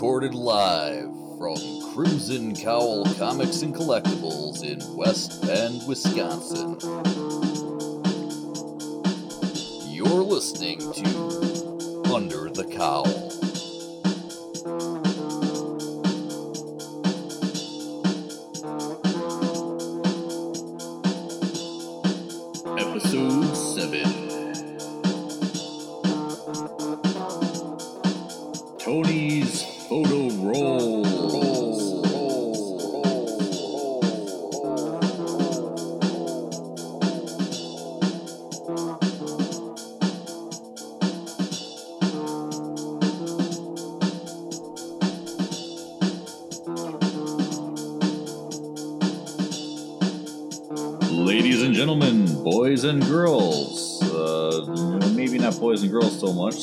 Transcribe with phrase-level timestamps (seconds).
[0.00, 1.58] recorded live from
[1.92, 6.78] Crimson Cowl Comics and Collectibles in West Bend, Wisconsin.
[9.92, 13.49] You're listening to Under the Cowl.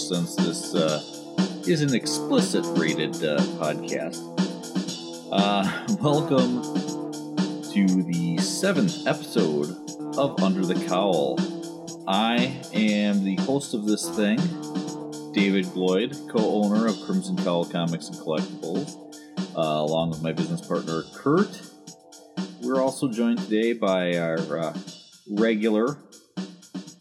[0.08, 1.04] Since this uh,
[1.68, 4.24] is an explicit rated uh, podcast.
[5.34, 6.64] Uh, welcome
[7.74, 9.76] to the seventh episode
[10.18, 11.38] of Under the Cowl.
[12.08, 14.38] I am the host of this thing,
[15.34, 18.96] David Gloyd, co owner of Crimson Cowl Comics and Collectibles,
[19.58, 21.62] uh, along with my business partner, Kurt.
[22.62, 24.78] We're also joined today by our uh,
[25.28, 25.98] regular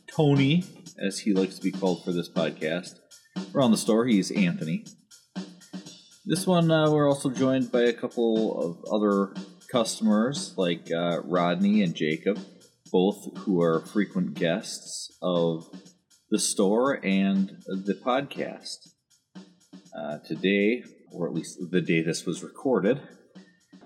[0.09, 0.65] Tony,
[0.99, 2.99] as he likes to be called for this podcast.
[3.55, 4.85] Around the store, he's Anthony.
[6.25, 9.35] This one, uh, we're also joined by a couple of other
[9.71, 12.39] customers like uh, Rodney and Jacob,
[12.91, 15.69] both who are frequent guests of
[16.31, 18.89] the store and the podcast.
[19.97, 23.01] Uh, today, or at least the day this was recorded,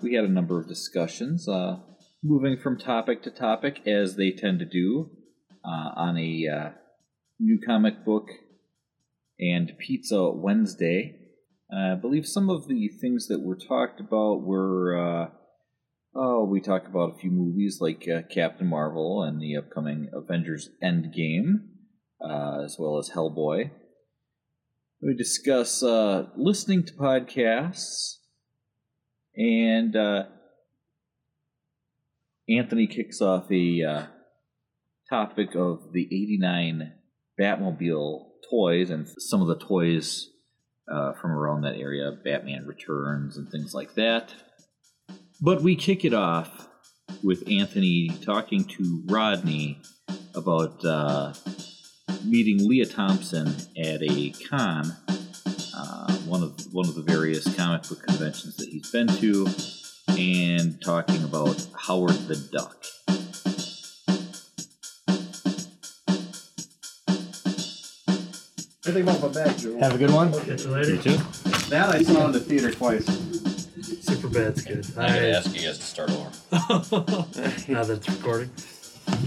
[0.01, 1.77] we had a number of discussions, uh,
[2.23, 5.11] moving from topic to topic as they tend to do
[5.63, 6.69] uh, on a uh,
[7.41, 8.29] new comic book
[9.39, 11.15] and Pizza Wednesday.
[11.73, 15.29] Uh, I believe some of the things that were talked about were, uh,
[16.15, 20.69] oh, we talked about a few movies like uh, Captain Marvel and the upcoming Avengers
[20.83, 21.69] Endgame,
[22.23, 23.71] uh, as well as Hellboy.
[25.01, 28.17] We discuss uh, listening to podcasts,
[29.35, 30.25] and uh,
[32.47, 34.05] Anthony kicks off a uh,
[35.09, 37.00] topic of the 89
[37.41, 40.29] Batmobile toys and some of the toys
[40.91, 44.33] uh, from around that area, Batman Returns and things like that.
[45.41, 46.67] But we kick it off
[47.23, 49.81] with Anthony talking to Rodney
[50.35, 51.33] about uh,
[52.23, 54.95] meeting Lea Thompson at a con,
[55.75, 59.47] uh, one of one of the various comic book conventions that he's been to,
[60.09, 62.85] and talking about Howard the Duck.
[68.83, 69.77] I think about my back, Joe.
[69.77, 70.33] Have a good one.
[70.33, 70.95] Catch you later.
[70.95, 71.17] You too.
[71.69, 73.05] That I saw in the theater twice.
[74.03, 74.85] Super bad's good.
[74.97, 76.31] I gotta ask you guys to start over.
[77.71, 78.49] now that it's recording.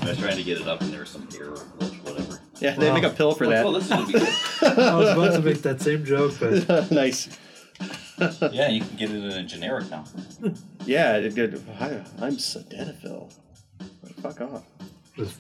[0.03, 2.41] I was trying to get it up and there was some error or whatever.
[2.59, 2.95] Yeah, they Wow.
[2.95, 3.79] make a pill for Well, that.
[3.79, 4.79] this is gonna be good.
[4.81, 7.29] I was about to make that same joke, but nice.
[8.53, 10.05] yeah, you can get it in a generic now.
[10.85, 11.63] Yeah, it did.
[11.79, 13.33] Hi, I'm Sildenafil.
[14.21, 14.65] Fuck off.
[15.17, 15.37] was-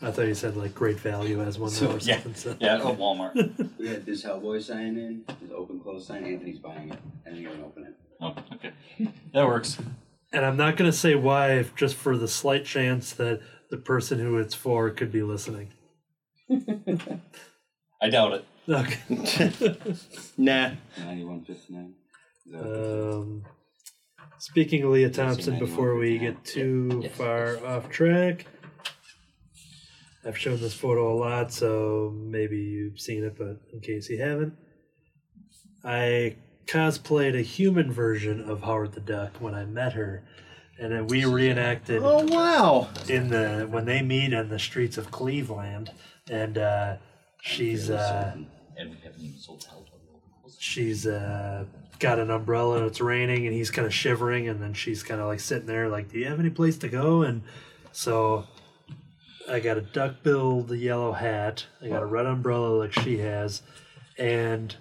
[0.00, 2.14] I thought you said like great value as one So, now or yeah.
[2.14, 2.34] something.
[2.34, 2.56] So.
[2.60, 3.78] Yeah, at Walmart.
[3.78, 6.24] We had this Hellboy sign in, this open close sign.
[6.24, 6.98] Anthony's buying it.
[7.26, 7.94] I didn't even open it.
[8.20, 8.72] oh, okay.
[9.34, 9.78] That works.
[10.32, 13.76] And I'm not going to say why, if just for the slight chance that the
[13.78, 15.68] person who it's for could be listening.
[18.00, 18.44] I doubt it.
[18.68, 19.52] Okay.
[20.36, 20.70] Nah.
[20.98, 21.94] Ninety-one fifty-nine.
[22.46, 23.14] Is that what this is?
[23.16, 23.44] Um,
[24.38, 27.62] speaking of Lea Thompson, before we get too Yes, far yes.
[27.64, 28.46] off track,
[30.24, 34.20] I've shown this photo a lot, so maybe you've seen it, but in case you
[34.20, 34.54] haven't,
[35.84, 36.36] I
[36.66, 40.24] cosplayed a human version of Howard the Duck when I met her,
[40.78, 42.88] and then we reenacted Oh wow.
[43.08, 45.90] in the when they meet in the streets of Cleveland,
[46.30, 46.96] and uh,
[47.40, 48.34] she's uh,
[48.76, 50.52] And we haven't even sold Hellboy.
[50.58, 51.64] she's uh,
[52.00, 55.20] got an umbrella and it's raining and he's kind of shivering and then she's kind
[55.20, 57.42] of like sitting there like do you have any place to go and
[57.90, 58.44] so
[59.50, 61.66] i got a duck-billed yellow hat.
[61.82, 63.62] I got a red umbrella like she has.
[64.18, 64.74] And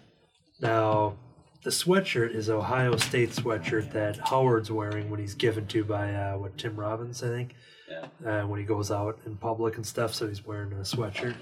[0.60, 1.18] now
[1.64, 6.38] the sweatshirt is ohio state sweatshirt that howard's wearing when he's given to by uh,
[6.38, 7.56] what tim robbins i think?
[7.90, 8.42] Yeah.
[8.42, 11.36] uh, when he goes out in public and stuff so he's wearing a sweatshirt.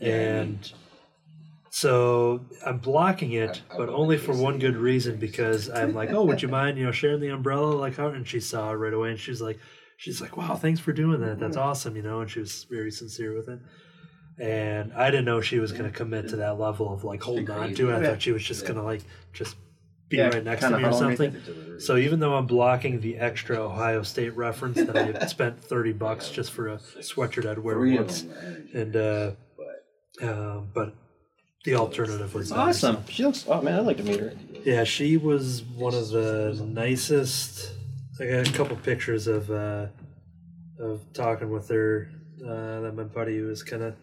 [0.00, 0.08] Yeah,
[0.40, 0.72] and
[1.70, 6.10] so I'm blocking it, I- I but only for one good reason because I'm like,
[6.10, 7.72] oh, would you mind, you know, sharing the umbrella?
[7.74, 8.08] Like how?
[8.08, 9.58] And she saw it right away, and she's like,
[10.04, 11.38] she's like, wow, thanks for doing that.
[11.40, 12.20] That's awesome, you know.
[12.20, 13.58] And she was very sincere with it.
[14.38, 17.50] And I didn't know she was going to commit to that level of like holding
[17.50, 17.94] on to it.
[17.96, 19.00] I thought she was just going to like
[19.32, 19.56] just
[20.10, 21.34] be Yeah, right next to me or something.
[21.78, 26.28] So even though I'm blocking the extra Ohio State reference that I spent thirty bucks
[26.28, 28.22] just for a sweatshirt I'd wear Three once,
[28.74, 30.94] and uh, but um, but
[31.64, 32.96] the alternative was Awesome.
[32.96, 33.02] so.
[33.10, 33.46] She looks.
[33.48, 34.34] Oh man, I'd like to meet her.
[34.64, 37.72] Yeah, she was one of the nicest.
[38.20, 39.86] I got a couple pictures of uh,
[40.78, 42.10] of talking with her.
[42.44, 43.94] Uh, that my buddy was kind of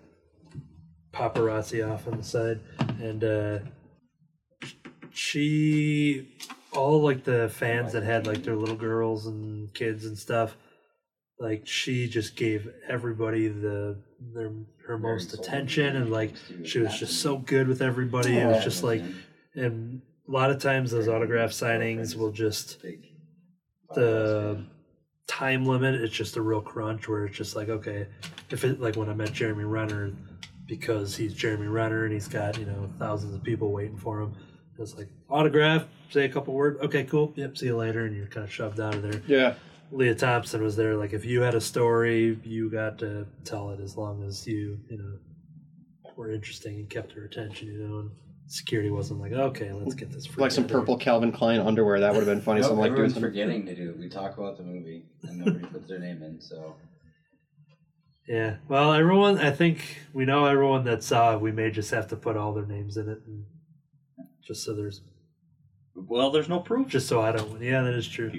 [1.14, 2.60] paparazzi off on the side,
[3.00, 3.60] and uh,
[5.12, 6.28] she
[6.74, 10.56] all like the fans that had like their little girls and kids and stuff.
[11.40, 14.02] Like she just gave everybody the
[14.34, 14.52] their
[14.88, 18.38] her most attention and like she was just so good with everybody.
[18.38, 19.04] It was just like
[19.56, 22.84] and a lot of times those autograph signings will just
[23.96, 24.64] the
[25.28, 28.08] time limit it's just a real crunch where it's just like okay
[28.50, 30.12] if it like when i met jeremy renner
[30.68, 34.34] because he's jeremy renner and he's got you know thousands of people waiting for him
[34.78, 38.28] it's like autograph say a couple words okay cool yep see you later and you're
[38.28, 39.54] kind of shoved out of there Yeah.
[39.92, 43.80] lea thompson was there like if you had a story you got to tell it
[43.80, 45.18] as long as you you know
[46.18, 48.12] were interesting and kept her attention you know and
[48.52, 51.60] security wasn't like okay let's get this Like some freak out of purple Calvin Klein
[51.62, 52.00] underwear.
[52.02, 52.60] That would have been funny.
[52.62, 53.30] Nope, Something like doing everyone's something.
[53.30, 53.96] forgetting to do.
[53.98, 56.42] We talk about the movie and nobody puts their name in.
[56.42, 56.76] So
[58.28, 58.58] Yeah.
[58.68, 61.42] Well, everyone, I think we know everyone that saw it.
[61.42, 63.46] We may just have to put all their names in it, and
[64.46, 65.02] just so there's,
[65.96, 66.88] Well, there's no proof.
[66.88, 67.62] just so I don't.
[67.62, 68.32] Yeah, that is true.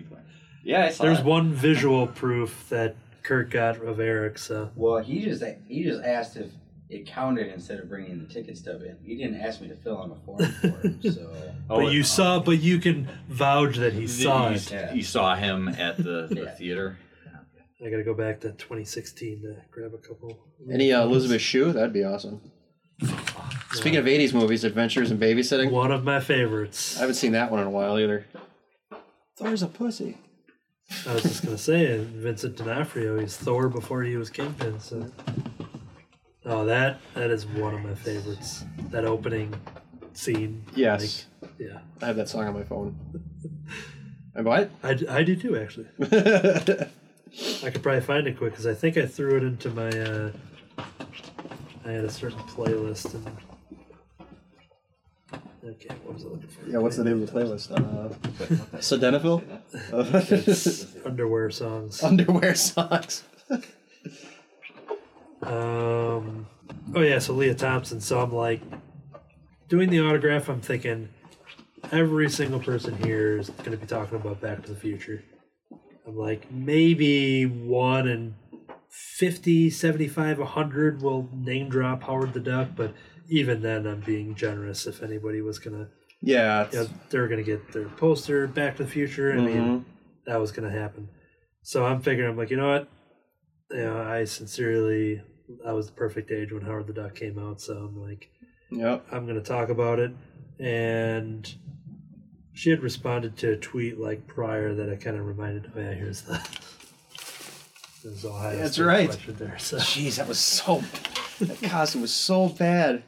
[0.65, 1.25] yeah, I saw There's it.
[1.25, 4.39] one visual proof that Kurt got of Eric.
[4.39, 6.51] So Well, he just he just asked if
[6.93, 8.97] it counted instead of bringing the ticket stub in.
[9.05, 11.01] He didn't ask me to fill out a form for him.
[11.03, 11.33] So
[11.71, 14.71] Oh, but you saw, but you can vouch that he saw you, it.
[14.71, 14.93] Yeah.
[14.93, 16.51] you saw him at the, the Yeah.
[16.51, 16.99] theater.
[17.85, 20.39] I got to go back to 2016 to grab a couple.
[20.73, 21.73] Any uh, Elizabeth Shue?
[21.73, 22.41] That'd be awesome.
[23.73, 25.71] Speaking of 80s movies, Adventures in Babysitting.
[25.73, 26.97] One of my favorites.
[26.97, 28.27] I haven't seen that one in a while either.
[29.37, 30.19] Thor's a pussy.
[31.09, 33.19] I was just gonna say Vincent D'Onofrio.
[33.19, 34.79] He's Thor before he was Kingpin.
[34.79, 35.11] So,
[36.47, 38.65] oh, that that is one of my favorites.
[38.91, 39.55] That opening
[40.13, 40.65] scene.
[40.75, 41.27] Yes.
[41.41, 42.97] like, yeah, I have that song on my phone.
[44.35, 44.71] And what?
[44.83, 45.59] I do too.
[45.59, 49.89] Actually, I could probably find it quick because I think I threw it into my.
[49.89, 50.33] Uh,
[51.85, 53.37] I had a certain playlist and.
[55.65, 56.67] Okay, what was I looking for?
[56.67, 57.71] yeah, what's the name of the playlist?
[57.71, 58.09] Uh,
[58.79, 59.43] Sildenafil?
[60.49, 62.03] It's underwear songs.
[62.03, 63.25] Underwear songs.
[65.43, 66.47] Um,
[66.95, 68.01] oh yeah, so Lea Thompson.
[68.01, 68.61] So I'm like
[69.69, 70.49] doing the autograph.
[70.49, 71.09] I'm thinking
[71.91, 75.23] every single person here is going to be talking about Back to the Future.
[76.07, 78.35] I'm like maybe one and
[78.91, 82.93] 50, 75, 100 will name drop Howard the Duck, but
[83.29, 84.87] even then I'm being generous.
[84.87, 85.89] If anybody was gonna,
[86.21, 86.69] Yeah.
[86.73, 89.33] you know, they're gonna get their poster Back to the Future.
[89.33, 89.85] I mean, Mhm.
[90.27, 91.09] that was going to happen.
[91.63, 92.89] So I'm figuring, I'm like, you know what?
[93.71, 95.23] You know, I sincerely,
[95.67, 97.61] I was the perfect age when Howard the Duck came out.
[97.61, 98.31] So I'm like,
[98.71, 99.07] Yep.
[99.13, 100.13] I'm going to talk about it.
[100.59, 101.53] And
[102.55, 105.93] she had responded to a tweet like prior that I kind of reminded, oh, yeah,
[105.93, 106.41] here's the.
[108.05, 109.09] There's Ohio That's State right.
[109.09, 109.59] question there.
[109.59, 110.83] So Jeez, that was so.
[111.41, 113.03] That costume was so bad.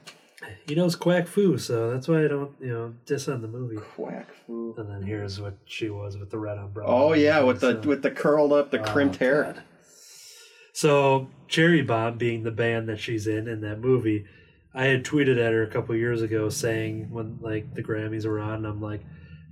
[0.68, 3.76] he knows quack fu, so that's why I don't, you know, diss on the movie.
[3.76, 4.74] Quack fu.
[4.78, 6.90] And then here's what she was with the red umbrella.
[6.92, 9.42] Oh yeah, with the So- with the curled up, the Oh, crimped hair.
[9.44, 9.62] God.
[10.84, 14.26] So Cherry Bomb being the band that she's in in that movie,
[14.74, 18.38] I had tweeted at her a couple years ago saying when like the Grammys were
[18.38, 19.00] on, I'm like,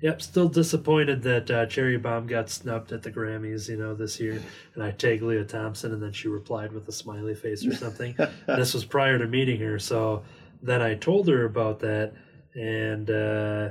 [0.02, 4.20] "Yep, still disappointed that uh, Cherry Bomb got snubbed at the Grammys, you know, this
[4.20, 4.42] year."
[4.74, 8.14] And I tagged Lea Thompson, and then she replied with a smiley face or something.
[8.46, 10.24] this was prior to meeting her, so
[10.60, 12.12] then I told her about that,
[12.54, 13.08] and.
[13.10, 13.68] uh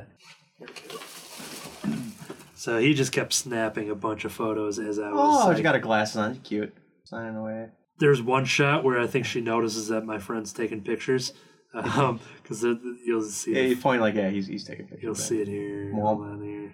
[2.55, 5.43] so he just kept snapping a bunch of photos as I was.
[5.43, 6.35] Oh, like, she got a glasses on.
[6.41, 6.75] Cute.
[7.03, 7.69] Signing away.
[7.99, 11.33] there's one shot where I think she notices that my friend's taking pictures,
[11.73, 15.03] um, because you'll see Yeah, he's pointing like yeah, he's he's taking pictures.
[15.03, 15.91] you'll see it here.
[15.93, 16.73] Well- Hold on here.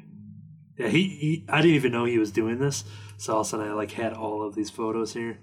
[0.77, 2.83] Yeah, he, he I didn't even know he was doing this,
[3.17, 5.39] so all of a sudden I like had all of these photos here.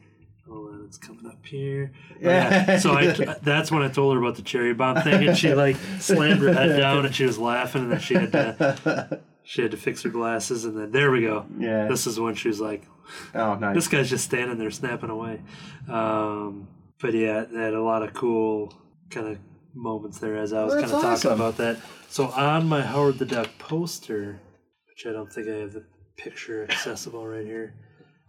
[0.48, 1.92] Hold on, it's coming up here.
[2.16, 2.78] Oh, Yeah.
[2.78, 3.06] So I
[3.42, 6.52] that's when I told her about the cherry bomb thing, and she like slammed her
[6.52, 10.02] head down and she was laughing, and then she had to she had to fix
[10.04, 11.46] her glasses, and then there we go.
[11.58, 11.88] Yeah.
[11.88, 12.84] This is when she was like,
[13.34, 13.74] Oh, nice.
[13.74, 15.40] this guy's just standing there snapping away.
[15.88, 16.68] Um,
[17.00, 18.72] but yeah, they had a lot of cool
[19.10, 19.38] kind of
[19.74, 21.78] moments there as I was kind of talking about that.
[22.08, 24.40] So on my Howard the Duck poster,
[24.88, 25.84] which I don't think I have the
[26.16, 27.74] picture accessible right here.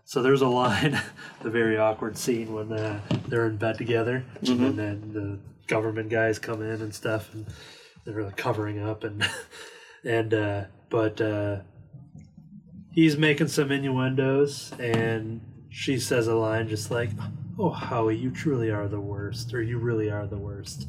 [0.06, 1.00] So there's a line,
[1.42, 4.64] the very awkward scene when uh, they're in bed together, Mm-hmm.
[4.66, 7.46] and then the government guys come in and stuff, and
[8.06, 9.28] they're like covering up, and
[10.04, 11.60] and uh, but uh,
[12.96, 17.12] he's making some innuendos, and she says a line just like,
[17.60, 20.88] "Oh, Howie, you truly are the worst," or "You really are the worst,"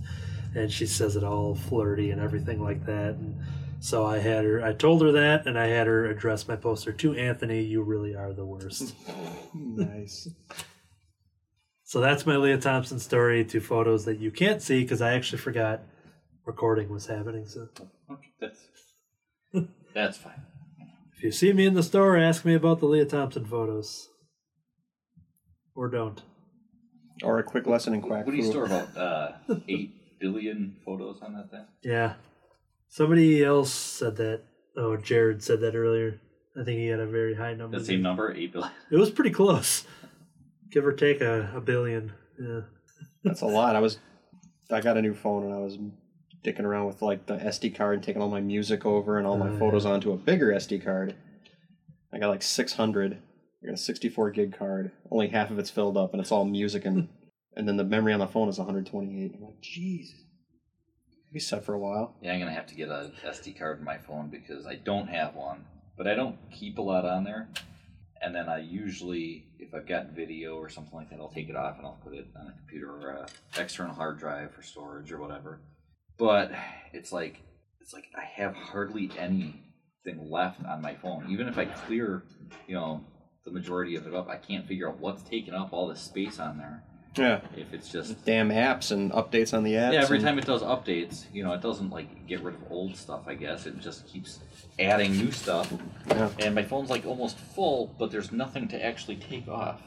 [0.54, 3.36] and she says it all flirty and everything like that, and.
[3.78, 4.64] So I had her.
[4.64, 7.62] I told her that, and I had her address my poster to Anthony.
[7.62, 8.94] You really are the worst.
[9.54, 10.28] nice.
[11.84, 13.44] So that's my Lea Thompson story.
[13.44, 15.82] Two photos that you can't see because I actually forgot
[16.46, 17.46] recording was happening.
[17.46, 17.68] So
[18.10, 18.60] Okay, that's
[19.94, 20.45] that's fine.
[21.16, 24.08] If you see me in the store, ask me about the Lea Thompson photos,
[25.75, 26.23] or don't.
[27.23, 28.50] Or a quick lesson in quack What do you fu.
[28.50, 29.32] store about uh,
[29.68, 31.64] eight billion photos on that thing?
[31.82, 32.14] Yeah,
[32.88, 34.42] somebody else said that.
[34.76, 36.20] Oh, Jared said that earlier.
[36.61, 37.78] I think he had a very high number.
[37.78, 38.70] The same number, eight billion.
[38.90, 39.85] It was pretty close,
[40.70, 42.12] give or take a, a billion.
[42.38, 42.61] Yeah.
[43.25, 43.75] That's a lot.
[43.75, 43.99] I was,
[44.70, 45.78] I got a new phone and I was
[46.46, 49.36] dicking around with like the SD card and taking all my music over and all
[49.36, 51.14] my Oh, photos onto a bigger SD card.
[52.12, 53.18] I got like 600.
[53.62, 54.92] I got a 64 gig card.
[55.10, 57.08] Only half of it's filled up and it's all music and
[57.56, 59.32] and then the memory on the phone is 128.
[59.34, 60.08] I'm like, jeez.
[61.32, 62.14] Be set for a while.
[62.22, 65.08] Yeah, I'm gonna have to get a SD card in my phone because I don't
[65.08, 65.64] have one,
[65.96, 67.48] but I don't keep a lot on there.
[68.22, 71.56] And then I usually, if I've got video or something like that, I'll take it
[71.56, 73.26] off and I'll put it on a computer or a
[73.60, 75.60] external hard drive for storage or whatever.
[76.18, 76.50] But
[76.92, 77.42] it's like
[77.80, 79.61] it's like I have hardly anything
[80.30, 81.26] left on my phone.
[81.30, 82.25] Even if I clear,
[82.66, 83.04] you know,
[83.44, 86.38] the majority of it up, I can't figure out what's taking up all this space
[86.40, 86.82] on there.
[87.16, 87.40] Yeah.
[87.56, 89.92] If it's just Damn apps and updates on the apps.
[89.94, 92.61] yeah, every and- time it does updates, you know, it doesn't like get rid of
[92.70, 93.23] old stuff.
[93.26, 94.40] I guess it just keeps
[94.78, 95.73] adding new stuff,
[96.08, 96.28] Yeah.
[96.40, 99.80] and my phone's like almost full, but there's nothing to actually take off.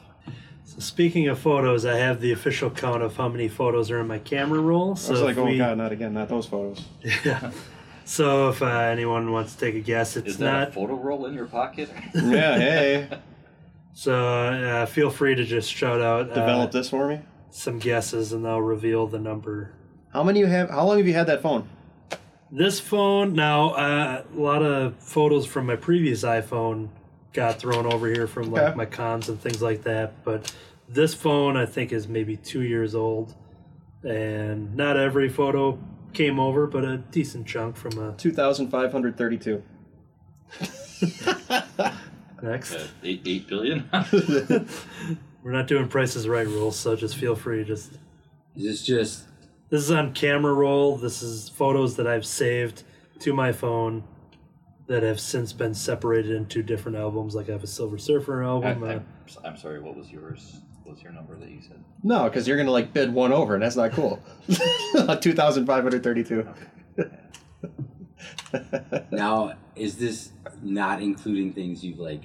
[0.70, 4.06] So speaking of photos, I have the official count of how many photos are in
[4.06, 4.94] my camera roll.
[4.94, 6.84] So I was like, oh we- god, not again, not those photos.
[7.24, 7.50] Yeah.
[8.04, 10.68] So if uh, anyone wants to take a guess, it's Is that not.
[10.68, 11.90] a photo roll in your pocket?
[12.14, 13.08] Yeah, hey,
[13.92, 17.20] So uh, feel free to just shout out uh, develop this for me.
[17.50, 19.72] some guesses, and they'll reveal the number.
[20.12, 20.70] How many you have?
[20.70, 21.68] How long have you had that phone?
[22.52, 26.88] This phone now, uh, a lot of photos from my previous iPhone
[27.32, 28.74] got thrown over here from like Okay.
[28.76, 30.24] my cons and things like that.
[30.24, 30.52] But
[30.88, 33.34] this phone, I think, is maybe two years old,
[34.02, 35.78] and not every photo
[36.12, 39.62] came over, but a decent chunk from a Two thousand five hundred thirty-two.
[42.42, 42.74] next.
[42.74, 43.88] Uh, eight eight billion.
[45.42, 47.64] We're not doing prices right rules, so just feel free.
[47.64, 47.92] Just
[48.56, 49.24] Is this just
[49.70, 50.96] this is on camera roll.
[50.96, 52.82] This is photos that I've saved
[53.20, 54.02] to my phone
[54.90, 57.36] that have since been separated into different albums.
[57.36, 58.82] Like I have a Silver Surfer album.
[58.82, 59.06] uh, I'm,
[59.44, 59.80] I'm sorry.
[59.80, 60.56] What was yours?
[60.82, 61.78] What was your number that you said?
[62.02, 64.20] No, because you're gonna like bid one over, and that's not cool.
[65.20, 66.44] Two thousand five hundred thirty-two.
[69.12, 69.54] now?
[69.76, 72.24] Is this not including things you've like?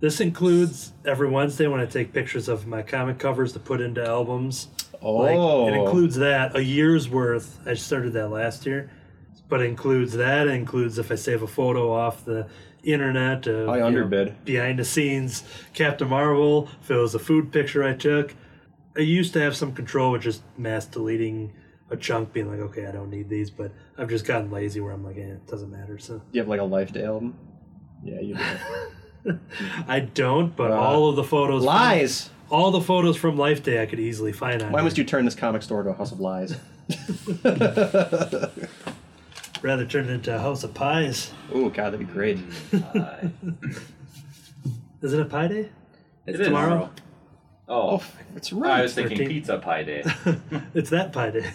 [0.00, 4.06] This includes every Wednesday when I take pictures of my comic covers to put into
[4.06, 4.68] albums.
[5.00, 7.58] Oh, Like, Oh, it includes that a year's worth.
[7.66, 8.90] I started that last year,
[9.52, 10.46] but it includes that.
[10.48, 12.46] It includes if I save a photo off the
[12.82, 13.46] internet.
[13.46, 15.44] Of, I you know, behind the scenes
[15.74, 16.70] Captain Marvel.
[16.80, 18.34] If it was a food picture I took,
[18.96, 21.52] I used to have some control with just mass deleting
[21.90, 23.50] a chunk, being like, okay, I don't need these.
[23.50, 25.98] But I've just gotten lazy where I'm like, eh, it doesn't matter.
[25.98, 27.36] So you have like a Life Day album.
[28.02, 28.38] Yeah, you
[29.26, 29.38] do.
[29.86, 30.56] I don't.
[30.56, 32.30] But Uh, all of the photos, from- lies.
[32.50, 34.72] all the photos from Life Day, I could easily find on.
[34.72, 36.56] Why must you turn this comic store to a house of lies?
[39.62, 41.32] rather turn it into a house of pies?
[41.52, 42.38] oh God, that'd be great.
[42.72, 43.28] Uh,
[45.02, 45.68] Is it a Pie Day?
[46.26, 46.46] It's it is.
[46.48, 46.90] tomorrow?
[47.68, 48.02] Oh, Oh,
[48.36, 49.28] it's I was thinking 13.
[49.34, 50.04] pizza pie day.
[50.74, 51.50] it's that Pie Day.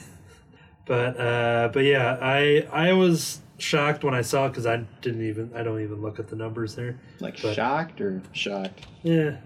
[0.85, 5.27] But uh, but yeah, I I was shocked when I saw it because I didn't
[5.27, 6.97] even I don't even look at the numbers there.
[7.19, 8.87] Like but- shocked or shocked?
[9.03, 9.37] Yeah,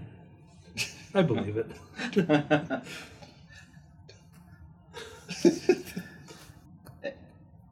[1.13, 1.67] I believe it.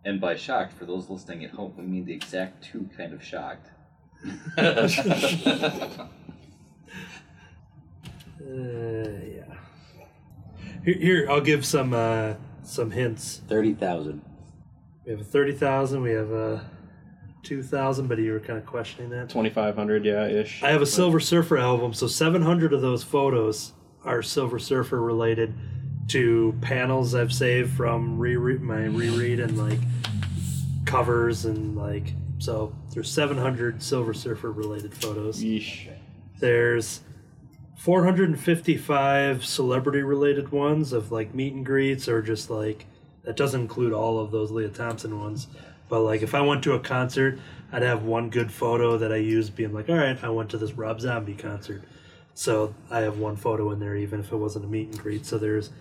[0.09, 3.23] and by shocked, for those listening at home, we mean the exact two kind of
[3.23, 3.69] shocked.
[8.41, 9.53] Uh, yeah.
[10.83, 13.41] Here, here I'll give some uh, some hints.
[13.47, 14.23] Thirty thousand.
[15.05, 16.01] We have a thirty thousand.
[16.01, 16.65] We have a
[17.43, 18.07] two thousand.
[18.07, 19.29] But you were kind of questioning that.
[19.29, 20.63] Twenty-five hundred, yeah, ish.
[20.63, 23.73] I have a Silver Surfer album, so 700 of those photos
[24.03, 25.53] are Silver Surfer related
[26.09, 29.79] to panels I've saved from reread my reread and like
[30.85, 35.43] covers and like so there's 700 Silver Surfer related photos.
[35.43, 35.89] Yeesh.
[36.39, 37.01] There's
[37.77, 42.85] 455 celebrity related ones of like meet and greets or just like
[43.23, 45.47] that doesn't include all of those Lea Thompson ones.
[45.89, 47.39] But like if I went to a concert,
[47.71, 50.57] I'd have one good photo that I used being like, all right, I went to
[50.57, 51.83] this Rob Zombie concert.
[52.33, 55.25] So I have one photo in there even if it wasn't a meet and greet.
[55.25, 55.71] So there's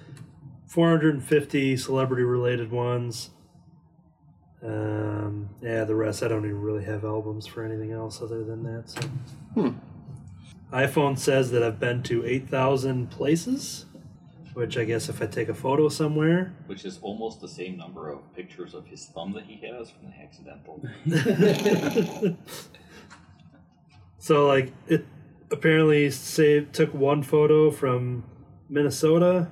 [0.67, 3.31] 450 celebrity related ones.
[4.62, 8.64] Um, yeah, the rest I don't even really have albums for anything else other than
[8.64, 8.90] that.
[8.90, 9.00] So
[9.55, 9.69] Hmm.
[10.73, 13.87] iPhone says that I've been to 8,000 places,
[14.55, 18.11] which I guess if I take a photo somewhere, Which is almost the same number
[18.11, 20.83] of pictures of his thumb that he has from the accidental.
[24.21, 25.07] So like it
[25.50, 28.25] apparently saved took one photo from
[28.69, 29.50] Minnesota,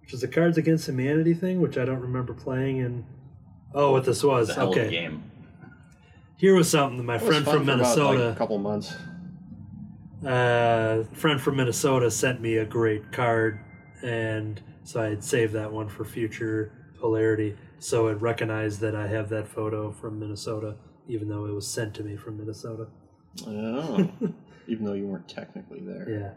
[0.00, 2.80] which is the Cards Against Humanity thing, which I don't remember playing.
[2.80, 3.04] And
[3.74, 4.48] oh, what this was?
[4.48, 5.30] It's a hell of a Okay, game.
[6.36, 6.98] here was something.
[6.98, 8.94] That my It friend from for about, like, Minnesota, a couple months.
[10.24, 13.60] uh, friend from Minnesota sent me a great card,
[14.02, 17.56] and so I had saved that one for future polarity.
[17.78, 20.76] So it recognized that I have that photo from Minnesota,
[21.08, 22.86] even though it was sent to me from Minnesota.
[23.46, 24.08] Oh.
[24.68, 26.08] Even though you weren't technically there.
[26.08, 26.30] Yeah.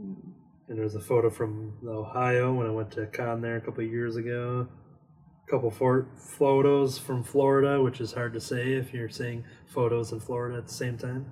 [0.00, 0.30] Hmm.
[0.68, 3.84] And there's a photo from Ohio when I went to a con there a couple
[3.84, 4.68] of years ago.
[5.46, 10.12] A couple for- photos from Florida, which is hard to say if you're seeing photos
[10.12, 11.26] in Florida at the same time.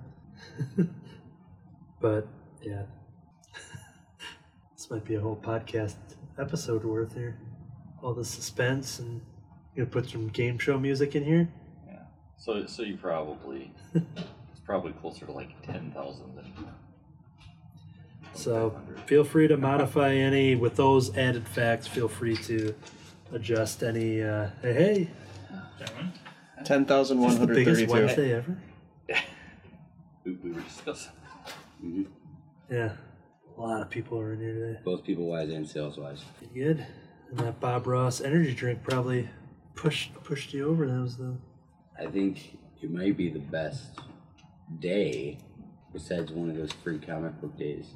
[2.00, 2.26] but
[2.62, 2.82] yeah,
[4.76, 5.96] this might be a whole podcast
[6.38, 7.38] episode worth here.
[8.02, 9.20] All the suspense and
[9.74, 11.48] you gonna put some game show music in here.
[11.86, 12.02] Yeah.
[12.36, 14.04] So so you probably it's
[14.68, 16.44] probably closer to like ten thousand than
[18.34, 19.00] So 500.
[19.08, 21.86] feel free to modify any with those added facts.
[21.86, 22.74] Feel free to
[23.32, 24.22] adjust any.
[24.22, 25.10] Uh, hey, hey,
[26.64, 27.92] Ten thousand one this is the hundred biggest thirty-two.
[28.06, 28.58] Wednesday ever.
[30.24, 31.12] we, we were discussing.
[31.82, 32.06] Mhm.
[32.70, 32.92] Yeah,
[33.56, 34.80] a lot of people are in here today.
[34.84, 36.22] Both people wise and sales wise.
[36.36, 36.86] Pretty good.
[37.30, 39.30] And that Bob Ross energy drink probably
[39.74, 40.86] pushed pushed you over.
[40.86, 41.34] That was the.
[41.98, 43.98] I think it might be the best
[44.80, 45.38] day
[45.92, 47.86] besides one of those free comic book days.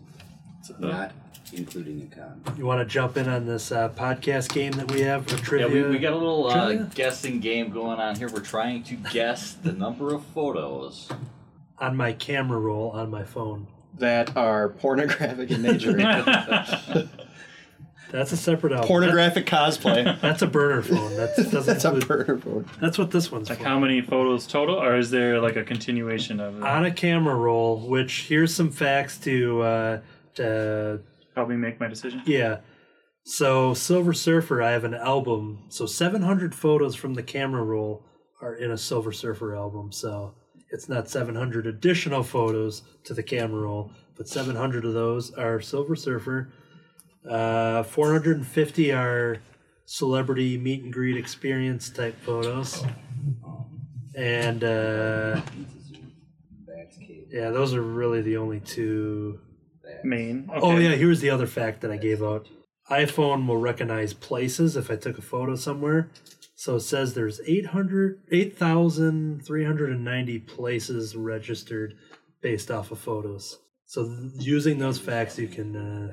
[0.79, 1.13] Not
[1.53, 2.41] including a con.
[2.57, 5.43] You want to jump in on this uh, podcast game that we have for Yeah,
[5.43, 5.85] trivia?
[5.85, 6.91] we, we got a little uh, Trivia?
[6.95, 8.29] guessing game going on here.
[8.31, 11.11] We're trying to guess the number of photos.
[11.79, 13.67] on my camera roll on my phone.
[13.99, 15.97] That are pornographic in nature.
[18.13, 18.87] That's a separate album.
[18.89, 20.21] pornographic cosplay.
[20.21, 21.17] That's a burner phone.
[21.17, 22.07] That doesn't That's a include.
[22.27, 22.69] burner phone.
[22.81, 23.65] That's what this one's Like for.
[23.65, 26.63] how many photos total, or is there like a continuation of it?
[26.63, 30.01] on a camera roll, which here's some facts to uh,
[30.35, 31.01] to
[31.35, 32.23] Help me make my decision.
[32.27, 32.59] yeah.
[33.25, 35.65] So Silver Surfer, I have an album.
[35.69, 38.05] So 700 photos from the camera roll
[38.43, 39.93] are in a Silver Surfer album.
[39.93, 40.35] So
[40.71, 45.95] it's not 700 additional photos to the camera roll, but 700 of those are Silver
[45.97, 46.53] Surfer.
[47.29, 49.39] Uh, 450 are
[49.87, 52.85] celebrity meet and greet experience type photos.
[54.15, 55.41] And uh,
[57.31, 59.41] yeah, those are really the only two
[60.05, 60.49] Main.
[60.51, 60.61] Okay.
[60.61, 62.49] Oh yeah, here's the other fact that I gave out.
[62.91, 66.11] iPhone will recognize places if I took a photo somewhere.
[66.55, 71.95] So it says there's 800 8,390 places registered
[72.41, 73.59] based off of photos.
[73.87, 76.13] So th- using those facts you can uh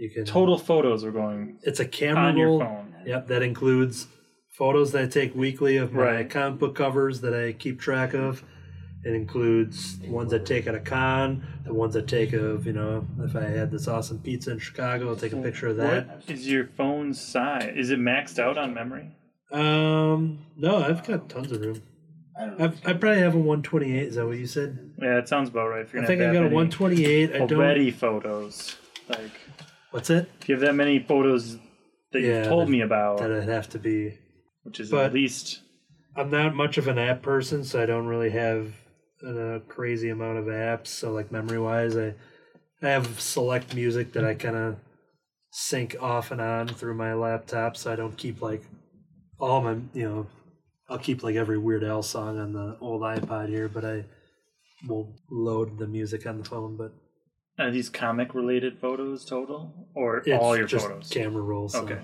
[0.00, 2.60] you can Total photos are going It's a camera on your roll.
[2.60, 2.94] phone.
[3.06, 4.06] Yep, that includes
[4.48, 6.30] photos that I take weekly of my Right.
[6.30, 8.42] comic book covers that I keep track of.
[9.04, 13.06] It includes ones I take at a con, the ones I take of, you know,
[13.20, 16.06] if I had this awesome pizza in Chicago, I'll take a picture of that.
[16.08, 17.72] What is your phone's size?
[17.76, 19.16] Is it maxed out on memory?
[19.52, 21.82] Um, no, I've got tons of room.
[22.38, 24.02] I, don't I've, I probably have a 128.
[24.02, 24.92] Is that what you said?
[25.00, 25.80] Yeah, it sounds about right.
[25.82, 27.30] If you're I think I have got a that many 128.
[27.34, 27.52] I don't.
[27.54, 28.76] already photos.
[29.08, 29.30] Like
[29.90, 30.30] What's it?
[30.40, 31.56] if you have that many photos
[32.12, 34.18] that Yeah, you've told me about, That it'd have to be.
[34.62, 35.62] which is but- at least
[36.16, 38.74] I'm not much of an app person, so I don't really have
[39.22, 40.88] a crazy amount of apps.
[40.88, 42.14] So like memory wise, I
[42.82, 44.76] I have select music that I kind of
[45.52, 48.62] sync off and on through my laptop, so I don't keep like
[49.38, 50.26] all my you know
[50.88, 54.04] I'll keep like every Weird Al song on the old iPod here, but I
[54.88, 56.76] won't load the music on the phone.
[56.76, 56.92] But
[57.58, 61.08] are these comic related photos total, or it's all your just photos?
[61.10, 61.72] camera rolls.
[61.72, 61.98] so- Okay,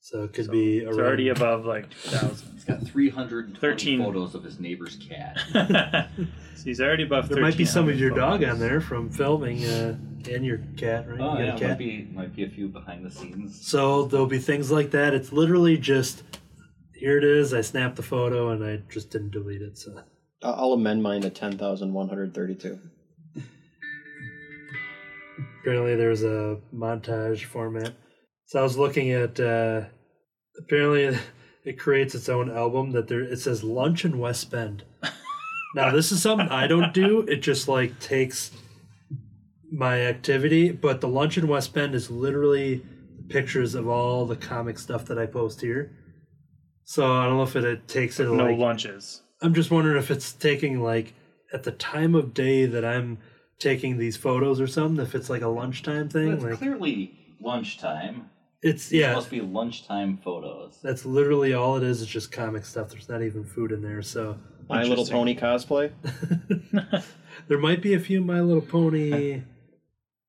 [0.00, 2.52] so it could So be it's around- already above like 2,000.
[2.54, 5.38] He's got 313 photos of his neighbor's cat.
[6.56, 7.28] so he's already above.
[7.28, 9.96] There might be some of 1,300 your dog on there from filming, uh,
[10.30, 11.20] and your cat, right?
[11.20, 11.68] Oh You yeah, cat?
[11.70, 13.64] might be might be a few behind the scenes.
[13.66, 15.14] So there'll be things like that.
[15.14, 16.22] It's literally just
[16.94, 17.52] here it is.
[17.54, 19.78] I snapped the photo and I just didn't delete it.
[19.78, 20.02] So
[20.42, 22.78] I'll amend mine to ten thousand one hundred thirty-two.
[25.66, 27.92] Apparently there's a montage format.
[28.46, 29.40] So I was looking at.
[29.40, 29.82] Uh,
[30.58, 31.18] apparently,
[31.64, 34.84] it creates its own album that there it says lunch in West Bend.
[35.74, 37.22] now this is something I don't do.
[37.22, 38.52] It just like takes
[39.72, 42.86] my activity, but the lunch in West Bend is literally
[43.28, 45.90] pictures of all the comic stuff that I post here.
[46.84, 49.22] So I don't know if it, it takes it No like lunches.
[49.42, 51.14] I'm just wondering if it's taking like
[51.52, 53.18] at the time of day that I'm
[53.58, 55.04] taking these photos or something.
[55.04, 58.30] If it's like a lunchtime thing, It's like clearly lunchtime.
[58.62, 59.14] it's It yeah.
[59.14, 60.78] must be lunchtime photos.
[60.82, 62.02] That's literally all it is.
[62.02, 62.90] It's just comic stuff.
[62.90, 64.38] There's not even food in there, so
[64.68, 65.92] My Little Pony cosplay.
[67.48, 69.42] there might be a few My Little Pony.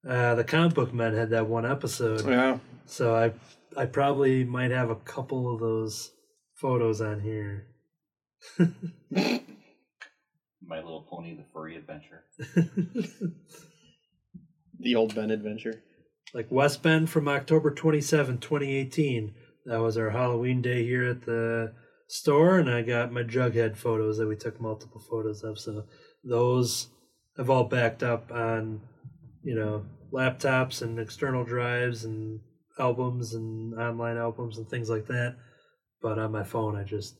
[0.07, 2.59] Uh, the comic book men had that one episode, Yeah.
[2.85, 3.33] so I
[3.77, 6.11] I probably might have a couple of those
[6.55, 7.67] photos on here.
[10.67, 12.23] My Little Pony: The Furry Adventure.
[14.79, 15.81] The old Ben adventure.
[16.33, 19.33] like West Bend from October 27, 2018.
[19.65, 21.73] That was our Halloween day here at the
[22.07, 25.59] store, and I got my Jughead photos that we took multiple photos of.
[25.59, 25.85] So
[26.23, 26.89] those
[27.37, 28.81] have all backed up on,
[29.43, 32.39] you know, laptops and external drives and
[32.79, 35.35] albums and online albums and things like that.
[36.01, 37.15] But on my phone, I just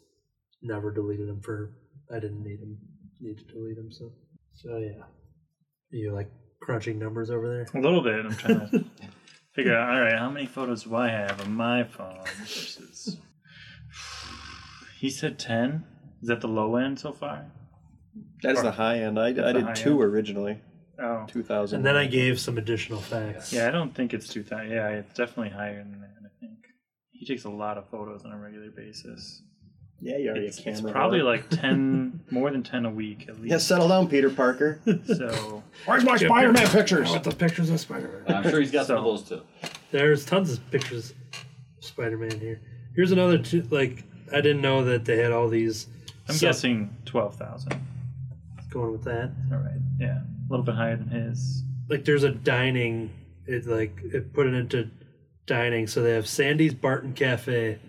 [0.62, 1.74] never deleted them for
[2.12, 2.78] I didn't need them
[3.22, 3.92] need to delete them.
[3.92, 4.12] So
[4.54, 5.04] so yeah,
[5.92, 6.30] you like
[6.62, 7.68] crunching numbers over there?
[7.80, 8.26] A little bit.
[8.26, 8.86] I'm trying to
[9.54, 9.90] figure out.
[9.94, 13.18] All right, how many photos do I have on my phone versus?
[15.00, 15.86] He said ten.
[16.22, 17.46] Is that the low end so far?
[18.42, 19.20] That's the high end.
[19.20, 20.12] I, I did two end.
[20.12, 20.60] originally.
[21.00, 21.78] Oh, Two thousand.
[21.78, 23.54] And then I gave some additional facts.
[23.54, 23.68] yeah.
[23.68, 24.72] I don't think it's two thousand.
[24.72, 26.10] Yeah, it's definitely higher than that.
[26.26, 26.58] I think
[27.12, 29.44] he takes a lot of photos on a regular basis.
[30.00, 30.80] Yeah, you already It's, a camera.
[30.84, 31.26] it's probably whore.
[31.26, 33.52] like ten, more than ten a week at least.
[33.52, 34.80] Yeah, settle down, Peter Parker.
[35.06, 37.12] So Where's my Spider-Man pictures?
[37.22, 38.38] the pictures of Spider Man.
[38.44, 39.42] I'm sure he's got some of those too.
[39.92, 42.62] There's tons of pictures of Spider Man here.
[42.96, 45.88] Here's another, two, like, I didn't know that they had all these.
[46.28, 47.74] I'm sub- guessing twelve thousand.
[48.70, 49.32] Going with that.
[49.52, 49.80] All right.
[50.00, 51.64] Yeah, a little bit higher than his.
[51.90, 53.10] Like, there's a dining,
[53.46, 54.90] it like, it put it into
[55.46, 55.88] dining.
[55.88, 57.80] So they have Sandy's Barton Cafe.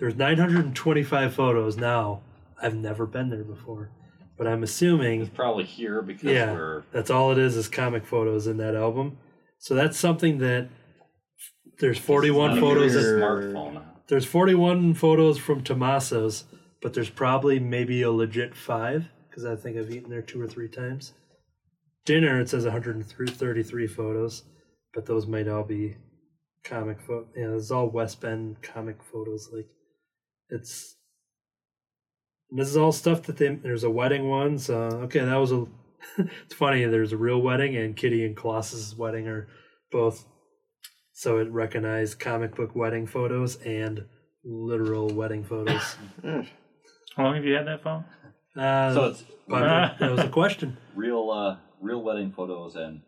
[0.00, 2.22] There's 925 photos now.
[2.60, 3.90] I've never been there before.
[4.38, 8.06] But I'm assuming It's probably here because yeah, we're that's all it is is comic
[8.06, 9.18] photos in that album.
[9.58, 10.70] So that's something that
[11.78, 12.94] there's 41 photos.
[12.94, 13.82] very Of, smartphone.
[14.08, 16.44] there's 41 photos from Tommaso's,
[16.80, 20.48] but there's probably maybe a legit five because I think I've eaten there two or
[20.48, 21.12] three times.
[22.06, 24.44] Dinner it says 133 photos,
[24.94, 25.96] but those might all be
[26.64, 27.28] comic photo.
[27.36, 29.50] Yeah, it's all West Bend comic photos.
[29.52, 29.68] Like
[30.50, 30.96] it's
[32.50, 33.54] and this is all stuff that they.
[33.54, 35.66] There's a wedding one, so okay, that was a.
[36.18, 36.84] it's funny.
[36.84, 39.48] There's a real wedding, and Kitty and Colossus's wedding are
[39.92, 40.26] both.
[41.12, 44.06] So it recognized comic book wedding photos and
[44.44, 45.96] literal wedding photos.
[47.16, 48.04] How long have you had that phone?
[48.56, 50.76] Uh, So it's but that was a question.
[50.94, 53.02] real, uh, real wedding photos and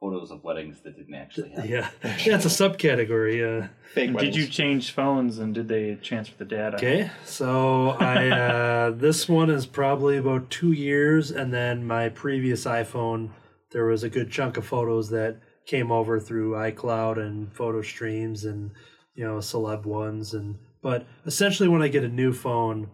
[0.00, 1.68] photos of weddings that didn't actually happen.
[1.70, 3.64] Yeah, yeah, it's a subcategory.
[3.64, 4.34] Uh, Fake weddings.
[4.34, 6.76] did you change phones and did they transfer the data?
[6.76, 12.64] Okay, so I uh, this one is probably about two years, and then my previous
[12.64, 13.30] iPhone,
[13.72, 18.44] there was a good chunk of photos that came over through iCloud and photo streams
[18.44, 18.72] and
[19.14, 22.90] you know celeb ones, and but essentially when I get a new phone,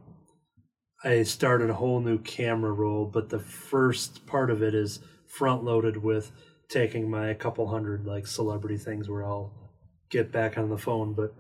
[1.02, 3.06] I started a whole new camera roll.
[3.06, 6.32] But the first part of it is front loaded with
[6.70, 9.52] taking my couple hundred like celebrity things where I'll
[10.08, 11.34] get back on the phone, but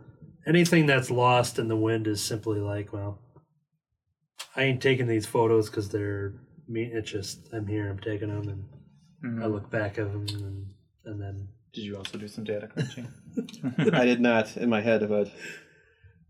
[0.46, 3.18] anything that's lost in the wind is simply like, well,
[4.56, 6.34] I ain't taking these photos because they're
[6.68, 6.90] me.
[6.92, 8.64] It's just I'm here, I'm taking them, and
[9.22, 9.42] Mhm.
[9.42, 10.66] I look back at them, and,
[11.04, 13.06] and then Did you also do some data crunching?
[13.92, 15.28] I did not in my head, but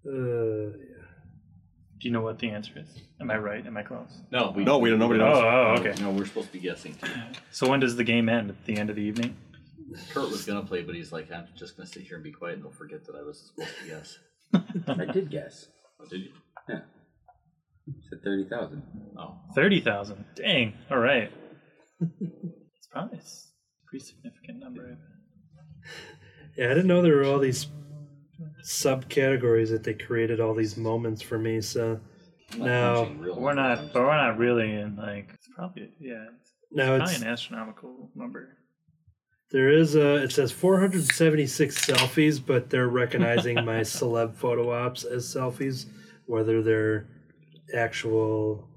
[0.06, 0.72] uh,
[2.00, 2.88] do you know what the answer is?
[3.20, 3.66] Am I right?
[3.66, 4.08] Am I close?
[4.30, 5.78] No, we No, we don't- nobody Oh, knows.
[5.80, 6.02] oh, okay.
[6.02, 6.94] No, we're supposed to be guessing.
[6.94, 7.10] Too.
[7.50, 8.50] So when does the game end?
[8.50, 9.36] At the end of the evening?
[10.10, 12.54] Kurt was gonna play, but he's like, I'm just gonna sit here and be quiet,
[12.54, 14.18] and they'll forget that I was supposed to guess.
[15.08, 15.66] I did guess.
[16.00, 16.30] Oh, did you?
[16.68, 16.80] Yeah.
[18.08, 18.82] Said thirty thousand.
[19.18, 19.34] Oh.
[19.54, 20.24] Thirty thousand.
[20.36, 20.74] Dang.
[20.90, 21.30] All right.
[22.00, 23.22] it's probably a
[23.88, 24.96] pretty significant number.
[26.56, 27.66] yeah, I didn't know there were all these
[28.64, 31.60] subcategories that they created all these moments for me.
[31.60, 32.00] So
[32.52, 33.16] I'm No.
[33.36, 35.30] We're not, but we're not really in like.
[35.34, 36.26] It's probably yeah.
[36.40, 38.56] It's now probably it's an astronomical number.
[39.50, 45.24] there is a it says 476 selfies, but they're recognizing my celeb photo ops as
[45.32, 45.86] selfies,
[46.26, 47.06] whether they're
[47.74, 48.68] actual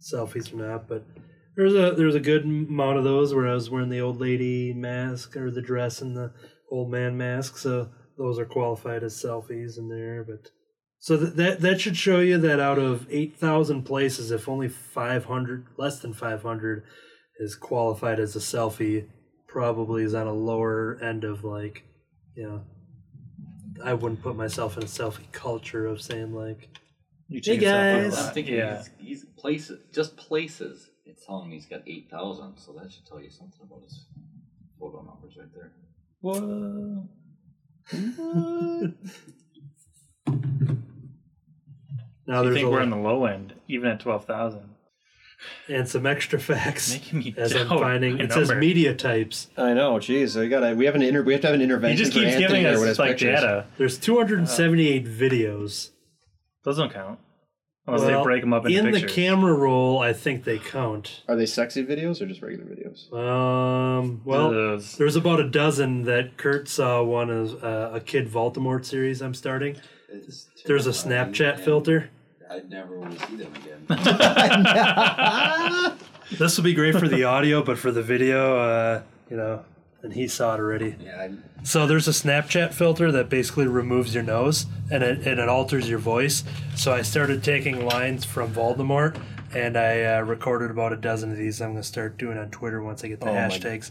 [0.00, 0.88] selfies or not.
[0.88, 1.04] But
[1.56, 4.72] there's a there's a good amount of those where I was wearing the old lady
[4.72, 6.32] mask or the dress and the
[6.70, 7.88] old man mask, so
[8.20, 10.22] those are qualified as selfies in there.
[10.22, 10.50] But
[10.98, 14.68] So that, that that should show you that out of eight thousand places, if only
[14.68, 16.84] five hundred, less than five hundred,
[17.38, 19.06] is qualified as a selfie,
[19.48, 21.82] probably is on a lower end of like,
[22.36, 22.60] you know,
[23.82, 26.68] I wouldn't put myself in a selfie culture of saying like,
[27.28, 28.16] You Hey, check yourself out a guys.
[28.16, 28.26] lot.
[28.28, 28.76] I'm thinking yeah.
[28.76, 30.90] he's, he's places, just places.
[31.06, 34.06] It's telling me he's got eight thousand, so that should tell you something about his
[34.78, 35.72] photo numbers right there.
[36.20, 36.42] What?
[42.26, 44.62] Now I there's think we're lot- in the low end, even at twelve thousand.
[45.68, 46.98] and some extra facts
[47.36, 48.18] as I'm finding.
[48.18, 49.48] my It says media types.
[49.56, 49.94] I know.
[49.94, 51.96] Jeez, we got to we have an inter, we have to have an intervention.
[51.98, 52.30] He intervention.
[52.30, 53.40] just keeps giving there us like pictures.
[53.40, 53.66] data.
[53.78, 55.90] There's 278 videos.
[56.64, 57.18] Those don't count
[57.86, 61.22] unless Well, they break them up into in the camera roll, I think they count.
[61.28, 63.12] Are they sexy videos or just regular videos?
[63.12, 67.02] Um, well, Those- there's about a dozen that Kurt saw.
[67.02, 69.76] One is uh, a Kid Voldemort series I'm starting.
[70.08, 72.10] It's There's a terrifying, Snapchat and filter.
[72.50, 73.86] I'd never want to see them again.
[76.38, 79.64] This will be great for the audio, but for the video, uh, you know,
[80.02, 80.96] and he saw it already.
[81.00, 85.40] yeah, I, So there's a Snapchat filter that basically removes your nose and it, and
[85.40, 86.44] it alters your voice.
[86.76, 89.20] So I started taking lines from Voldemort
[89.54, 91.60] and I uh, recorded about a dozen of these.
[91.60, 93.90] I'm going to start doing on Twitter once I get the Oh hashtags.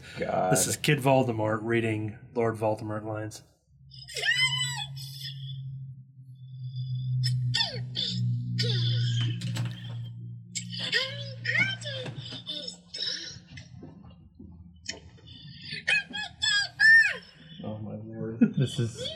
[0.50, 3.42] This is Kid Voldemort reading Lord Voldemort lines.
[18.80, 19.10] Is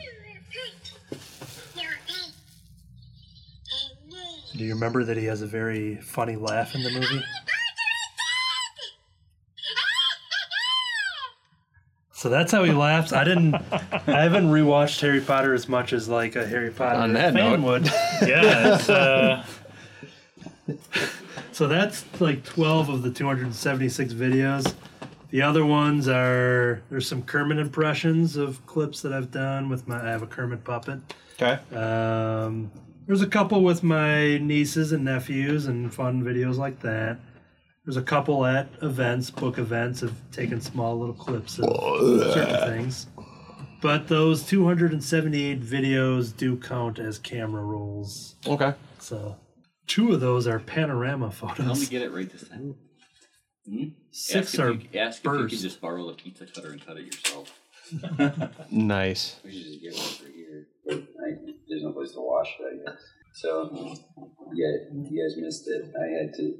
[4.56, 7.23] Do you remember that he has a very funny laugh in the movie?
[12.12, 13.12] So that's how he laughs.
[13.12, 13.56] I didn't.
[13.56, 17.62] I haven't rewatched Harry Potter as much as like a Harry Potter On that fan
[17.62, 17.67] note.
[17.67, 17.86] would.
[18.26, 18.76] yeah.
[18.76, 19.45] It's, uh,
[21.52, 24.73] So that's like 12 of the 276 videos.
[25.34, 30.00] The other ones are there's some Kermit impressions of clips that I've done with my
[30.00, 31.00] I have a Kermit puppet.
[31.41, 31.58] Okay.
[31.76, 32.72] Um,
[33.08, 37.17] there's a couple with my nieces and nephews and fun videos like that.
[37.84, 43.08] There's a couple at events, book events, of taking small little clips of certain things.
[43.82, 48.36] But those 278 videos do count as camera rolls.
[48.46, 48.76] Okay.
[49.00, 49.38] So
[49.88, 51.65] two of those are panorama photos.
[51.65, 52.76] Let me get it right this time.
[53.67, 53.89] Hmm?
[54.12, 56.86] Six ask are if you, ask if you can just borrow the pizza cutter and
[56.86, 57.60] cut it yourself.
[58.71, 59.39] Nice.
[59.43, 60.67] we should just get one for here.
[60.86, 61.36] But I,
[61.67, 63.02] there's no place to wash it, I guess.
[63.34, 63.95] So,
[64.54, 65.91] yeah, you guys missed it.
[65.99, 66.56] I had to.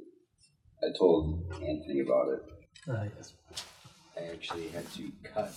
[0.82, 2.42] I told Anthony about it.
[2.88, 3.32] Ah, yes.
[4.16, 5.52] I actually had to cut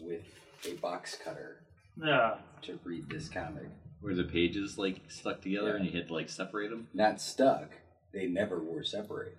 [0.00, 0.22] with
[0.68, 1.62] a box cutter
[2.02, 2.36] yeah.
[2.62, 3.68] to read this comic.
[4.00, 6.88] Where the pages like stuck together and you had to like separate them.
[6.92, 7.70] Not stuck.
[8.12, 9.38] They never were separated.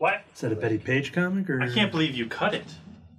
[0.00, 0.22] What?
[0.34, 1.60] Is that a Bettie Page comic or?
[1.60, 2.64] I can't believe you cut it.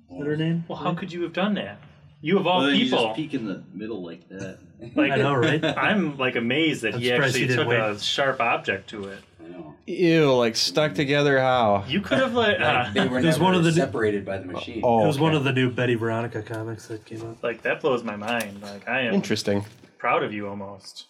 [0.09, 0.65] that her name?
[0.67, 1.77] Well, how could you have done that?
[2.21, 3.05] You of all Well, then you people.
[3.05, 4.57] just peek in the middle like that.
[4.95, 5.63] like I know, right?
[5.77, 8.01] I'm like amazed that I'm he surprised he actually didn't took a wait.
[8.01, 9.19] sharp object to it.
[9.43, 9.75] I know.
[9.85, 11.83] Ew, like stuck together how?
[11.87, 14.39] You could have like, uh, They were It was never one of the- separated by
[14.39, 14.81] the machine.
[14.83, 15.37] Oh, It was one okay.
[15.37, 17.37] of the new Betty Veronica comics that came out.
[17.43, 18.59] like that blows my mind.
[18.63, 19.65] Like I am Interesting.
[19.99, 21.05] proud of you almost.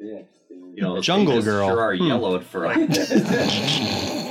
[0.00, 0.22] Yeah.
[0.50, 1.68] You know, the Jungle pages Girl.
[1.68, 2.06] Sure are Hmm.
[2.06, 2.74] yellowed for a,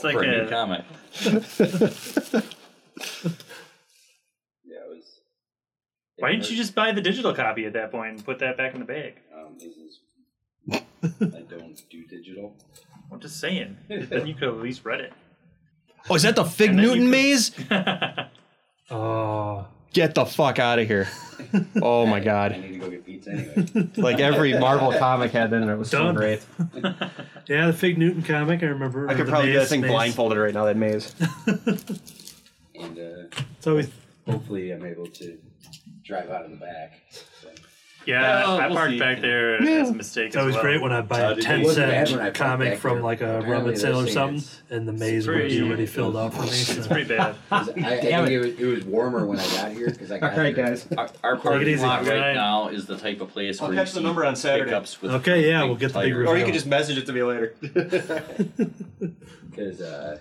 [0.00, 0.84] It's like for a new comic.
[4.64, 5.04] Yeah, it was.
[6.18, 8.74] why didn't you just buy the digital copy at that point and put that back
[8.74, 9.14] in the bag?
[9.34, 10.00] Um, this is.
[11.02, 12.54] I don't do digital.
[13.12, 13.76] I'm just saying.
[13.88, 15.12] then you could have at least read it.
[16.08, 17.50] Oh, is that the Fig And then you Newton could- maze?
[18.90, 21.08] Oh, Get the fuck out of here.
[21.82, 22.52] Oh my god.
[22.52, 23.88] I need to go get pizza anyway.
[23.96, 25.72] Like every Marvel comic had in it.
[25.72, 26.14] It was so Done.
[26.14, 26.44] great.
[27.48, 28.62] yeah, the Fig Newton comic.
[28.62, 29.08] I remember.
[29.08, 29.90] I or could the probably do that maze- thing maze.
[29.90, 31.12] blindfolded right now, that maze.
[32.78, 33.88] and uh, It's always
[34.28, 35.38] hopefully I'm able to
[36.04, 37.00] drive out of the back.
[37.10, 37.48] So.
[38.06, 38.98] Yeah, Oh, I we'll parked see.
[38.98, 40.28] back there as a mistake.
[40.28, 40.64] it's always well.
[40.64, 42.70] great when I buy Uh, a did ten you- wasn't bad when I parked comic
[42.70, 43.02] back from there.
[43.02, 45.60] like a Apparently rummage they're sale or saying something, it's- and the maze would pretty-
[45.60, 46.48] be already filled out for me.
[46.48, 46.88] It's So.
[46.88, 47.34] pretty bad.
[47.50, 50.10] 'Cause I, I Damn think it was, it was warmer when I got here because
[50.10, 50.64] I got Alright, here.
[50.66, 50.88] guys.
[50.96, 51.84] Our, our parking easy.
[51.84, 54.04] lot Good right now is the type of place I'll where catch you the see
[54.06, 54.64] number on Saturday.
[54.70, 56.28] pickups with Okay, yeah, we'll get the big tires.
[56.28, 56.44] Or you Yeah.
[56.46, 57.54] could just message it to me later.
[59.50, 60.18] Because uh,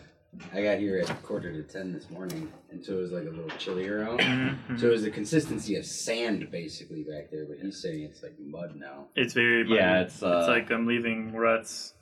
[0.53, 3.29] I got here at quarter to ten this morning, and so it was like a
[3.29, 4.19] little chillier around.
[4.19, 4.77] Mm-hmm.
[4.77, 8.35] So it was the consistency of sand basically back there, but he's saying it's like
[8.39, 9.07] mud now.
[9.15, 11.93] It's very Yeah, it's uh, it's like I'm leaving ruts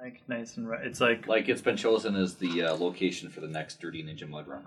[0.00, 0.84] like nice and right.
[0.86, 4.28] It's like like it's been chosen as the uh, location for the next Dirty Ninja
[4.28, 4.66] Mud Run.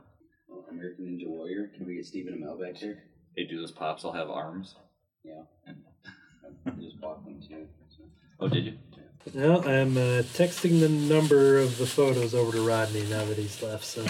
[0.51, 1.71] Oh, American Ninja Warrior.
[1.75, 3.03] Can we get Stephen Amell back there?
[3.35, 4.03] They do those pops.
[4.03, 4.75] I'll have arms.
[5.23, 5.43] Yeah.
[5.65, 5.77] And
[6.65, 7.67] I just bought one too.
[7.97, 8.03] So.
[8.39, 8.77] Oh, did you?
[9.35, 13.61] Well, I'm uh, texting the number of the photos over to Rodney now that he's
[13.61, 13.85] left.
[13.85, 14.03] So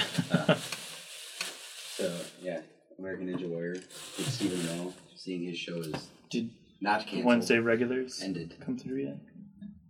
[1.95, 2.61] So yeah,
[2.97, 3.73] American Ninja Warrior.
[4.17, 4.93] With Stephen Amell.
[5.15, 7.25] Seeing his show is Did not canceled.
[7.25, 8.55] Wednesday regulars ended.
[8.65, 9.17] come through yet?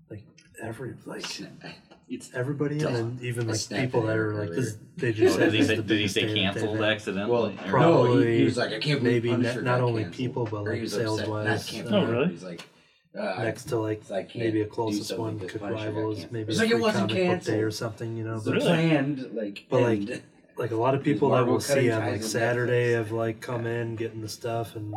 [0.10, 0.24] like
[0.62, 1.24] every like
[2.10, 4.76] It's everybody, and then even like snapped people that are like this.
[4.98, 6.36] They just Oh, said did he this say, the did he biggest say that they've
[6.36, 6.84] canceled had.
[6.90, 7.32] accidentally?
[7.64, 10.04] well, Or- no, he, he was like, I can't believe maybe Punisher not- not only
[10.04, 10.18] canceled.
[10.18, 11.94] people, but, Or like, was upset, sales-wise, canceled.
[11.94, 12.28] Oh, really?
[12.32, 12.68] He's like,
[13.18, 16.52] uh, next to like I can't maybe a closest one because could rival is maybe
[16.52, 18.40] It's like it wasn't comic book day or something, you know.
[18.40, 20.22] the But, planned like, But, like, end.
[20.58, 22.96] like a lot of people that we'll see on like Saturday Netflix.
[22.96, 24.94] have like come in getting the stuff and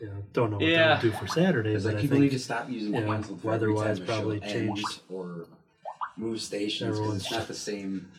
[0.00, 0.98] you know don't know what Yeah.
[1.00, 1.74] they'll do for Saturday.
[1.74, 4.02] But like I people think need to stop using you know, canceled for weather-wise time
[4.02, 5.00] a show probably ends changed.
[5.08, 5.46] or
[6.18, 8.10] move stations because it's not the same.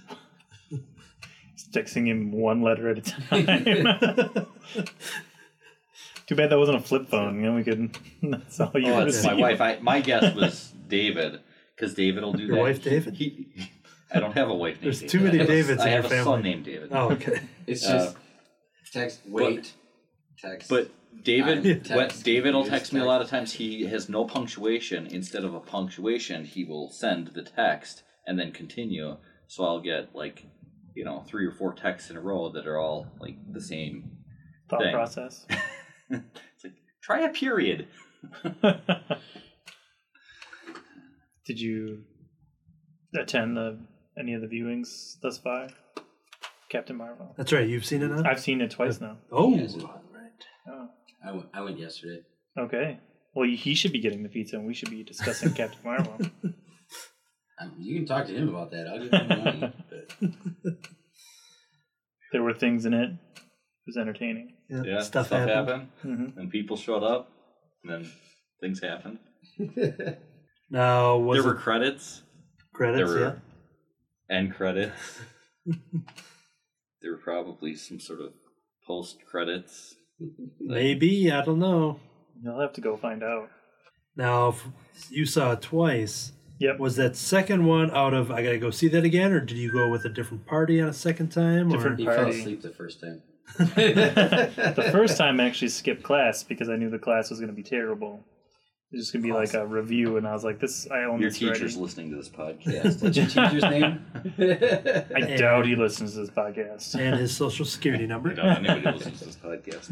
[1.56, 4.48] Just texting him one letter at a time.
[6.28, 7.36] Too bad that wasn't a flip phone.
[7.38, 7.98] You know, we could.
[8.24, 9.62] That's all you Oh, would it's my wife.
[9.62, 11.40] I, my guess was David,
[11.76, 12.62] because David will do Your that.
[12.62, 13.14] wife, David?
[13.16, 13.48] He,
[14.14, 15.10] I don't have a wife named There's David.
[15.12, 16.24] too many I have a- Davids in I have your a family.
[16.24, 16.90] son named David.
[16.92, 17.40] oh, okay.
[17.68, 18.14] It's Uh,
[18.84, 19.22] just text.
[19.28, 19.74] Wait.
[20.38, 20.70] text.
[20.70, 20.90] But
[21.24, 21.74] David, Yeah.
[21.96, 22.24] what Text.
[22.24, 23.54] David will Use text me a lot of times.
[23.54, 25.08] He has no punctuation.
[25.08, 29.18] Instead of a punctuation, he will send the text and then continue.
[29.48, 30.46] So I'll get like,
[30.94, 34.12] you know, three or four texts in a row that are all like the same.
[34.70, 34.94] thought thing.
[34.94, 35.46] process.
[36.56, 37.88] It's like try a period.
[41.46, 42.04] Did you
[43.16, 43.80] attend the
[44.20, 45.70] any of the viewings thus far?
[46.70, 47.34] Captain Marvel.
[47.38, 47.68] That's right.
[47.68, 48.30] You've seen it now.
[48.30, 49.18] I've seen it twice now.
[49.32, 49.76] oh, Yes.
[49.76, 49.86] right.
[50.68, 50.90] Oh,
[51.26, 52.24] I went, I went yesterday.
[52.60, 53.00] okay.
[53.34, 56.18] Well, he should be getting the pizza, and we should be discussing Captain Marvel.
[57.62, 58.88] Um, you can talk to him about that.
[58.88, 59.74] I'll give him money.
[60.64, 60.74] But
[62.34, 63.12] There were things in it.
[63.12, 63.42] It
[63.86, 64.57] was entertaining.
[64.70, 65.50] Yeah, Yeah, stuff, happened.
[65.50, 67.30] happened, hmm and people showed up,
[67.84, 68.12] and then
[68.62, 69.20] things happened.
[70.70, 72.24] Now was there it were credits.
[72.74, 73.10] credits?
[73.10, 73.20] there
[74.30, 74.36] yeah.
[74.36, 75.22] end credits.
[77.02, 78.34] there were probably some sort of
[78.86, 79.96] post credits.
[80.60, 82.00] Maybe I don't know.
[82.44, 83.50] You'll have to go find out.
[84.16, 84.68] Now if
[85.10, 86.34] you saw it twice.
[86.60, 86.80] Yep.
[86.80, 89.72] Was that second one out of I gotta go see that again, or did you
[89.72, 91.70] go with a different party on a second time?
[91.70, 92.04] Different party.
[92.04, 92.14] he Or?
[92.16, 93.22] fell asleep the first time.
[93.58, 97.56] The first time I actually skipped class because I knew the class was going to
[97.56, 98.24] be terrible.
[98.92, 101.04] It was just going to be like a review, and I was like, "This I
[101.04, 103.02] own Your this already." teacher's listening to this podcast.
[103.04, 104.06] What's your teacher's name?
[105.14, 106.96] I doubt he listens to this podcast.
[106.98, 108.32] and his social security number.
[108.32, 109.92] I doubt anybody listens to this podcast.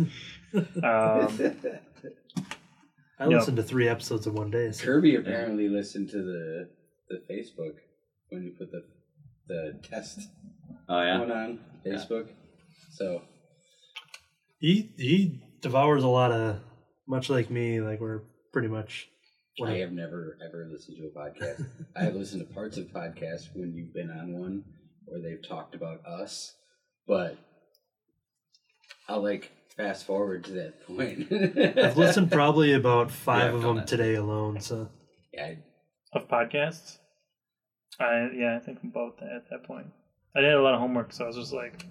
[0.81, 1.75] Um,
[3.19, 3.37] I No.
[3.37, 4.71] listened to three episodes in one day.
[4.71, 4.85] So.
[4.85, 6.69] Kirby apparently listened to the
[7.09, 7.75] the Facebook
[8.29, 8.83] when you put the
[9.47, 10.19] the test
[10.87, 11.17] Oh yeah.
[11.17, 12.27] going on Facebook.
[12.91, 13.21] So
[14.65, 16.57] He he devours a lot of
[17.07, 17.81] much like me.
[17.81, 19.07] Like we're pretty much.
[19.63, 21.67] I have never ever listened to a podcast.
[21.95, 24.63] I have listened to parts of podcasts when you've been on one
[25.05, 26.55] where they've talked about us,
[27.07, 27.37] but
[29.07, 31.31] I'll like fast forward to that point.
[31.77, 33.87] I've listened probably about five Yeah, of them that.
[33.87, 34.59] today alone.
[34.61, 34.89] So
[35.31, 35.57] Yeah, I-
[36.13, 36.97] of podcasts,
[37.99, 39.87] I yeah, I think I'm about that at that point.
[40.35, 41.85] I did a lot of homework, so I was just like,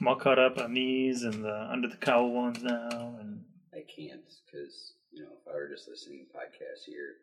[0.00, 3.42] I'm all caught up on these and the under the cowl ones now, and
[3.74, 7.16] I can't because you know if I were just listening to podcasts here,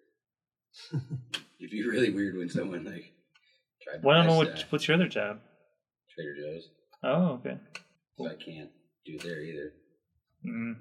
[1.60, 3.13] it'd be really weird when someone like
[3.82, 4.02] tried.
[4.02, 5.40] To well, I don't know what what's your other job.
[6.13, 6.70] Trader Joe's,
[7.04, 7.58] Oh, okay.
[8.18, 8.70] so I can't
[9.06, 9.74] do there either.
[10.46, 10.76] Mm.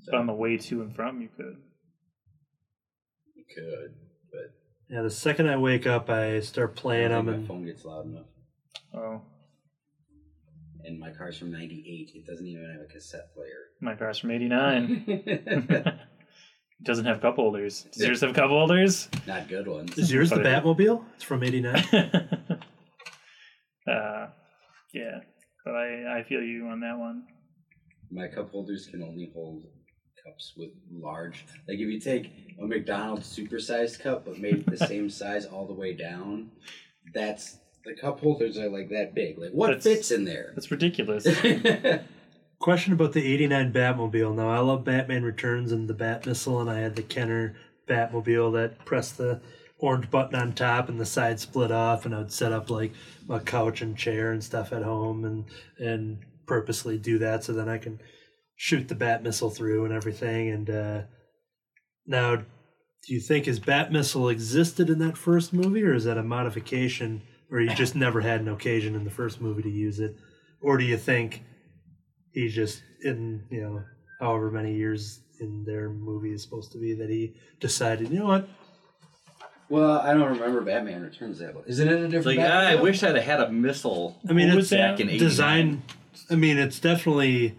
[0.00, 1.56] So But on the way to and from, you could.
[3.34, 3.94] you could,
[4.32, 4.52] but
[4.88, 7.64] yeah, the second I wake up, I start I playing don't them, think my and
[7.64, 8.26] phone gets loud enough.
[8.94, 9.22] Oh,
[10.88, 12.12] And my car's from '98.
[12.14, 13.60] It doesn't even have a cassette player.
[13.80, 15.04] my car's from '89.
[15.06, 15.84] it
[16.84, 17.82] doesn't have cup holders.
[17.92, 19.08] Does yours have cup holders?
[19.26, 19.96] Not good ones.
[19.98, 21.04] is yours the But it- Batmobile?
[21.16, 21.74] It's from '89.
[23.86, 24.26] uh,
[24.94, 25.20] yeah,
[25.64, 27.24] but I I feel you on that one.
[28.10, 29.64] My cup holders can only hold
[30.24, 31.44] cups with large.
[31.68, 32.30] Like if you take
[32.60, 36.50] a McDonald's supersized cup but made the same size all the way down,
[37.14, 37.58] that's
[37.88, 39.38] the cup holders are like that big.
[39.38, 40.52] Like what That's- fits in there?
[40.54, 41.26] That's ridiculous.
[42.60, 44.34] Question about the '89 Batmobile.
[44.34, 47.56] Now I love Batman Returns and the Bat Missile, and I had the Kenner
[47.88, 49.40] Batmobile that pressed the
[49.78, 52.92] orange button on top and the side split off, and I would set up like
[53.30, 55.44] a couch and chair and stuff at home, and
[55.78, 58.00] and purposely do that so then I can
[58.56, 60.48] shoot the Bat Missile through and everything.
[60.48, 61.02] And uh,
[62.06, 66.18] now, do you think his Bat Missile existed in that first movie, or is that
[66.18, 70.00] a modification, or he just never had an occasion in the first movie to use
[70.00, 70.16] it,
[70.60, 71.42] or do you think?
[72.32, 73.82] he just in you know
[74.20, 78.26] however many years in their movie is supposed to be that he decided, you know
[78.26, 78.48] what?
[79.70, 81.64] Well, I don't remember Batman Returns that well.
[81.66, 82.38] Isn't it a different?
[82.38, 82.82] like ah, I Batman?
[82.82, 84.18] wish I'd have had a missile.
[84.28, 84.92] I mean, What it's that?
[84.92, 85.18] back in 89.
[85.28, 85.82] design.
[86.30, 87.56] I mean, it's definitely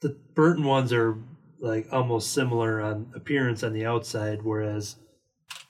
[0.00, 1.16] the Burton ones are
[1.60, 4.96] like almost similar on appearance on the outside, whereas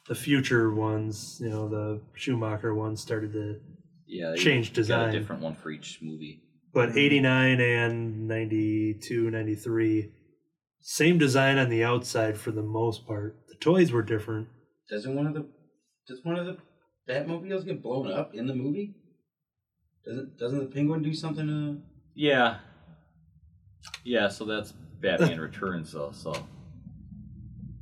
[0.09, 3.61] the future ones, you know, the Schumacher ones started to
[4.07, 5.09] Yeah, they change got design.
[5.15, 6.43] a different one for each movie.
[6.73, 10.13] but 89 and 92 93
[10.81, 14.49] same design on the outside for the most part the toys were different
[14.91, 15.47] Doesn't one of the
[16.07, 16.57] does one of the
[17.09, 18.95] Batmobiles get blown up in the movie?
[20.05, 21.81] Doesn't doesn't the Penguin do something to?
[22.15, 22.59] Yeah,
[24.05, 24.29] yeah.
[24.29, 26.11] So that's Batman Returns, though.
[26.13, 26.33] So,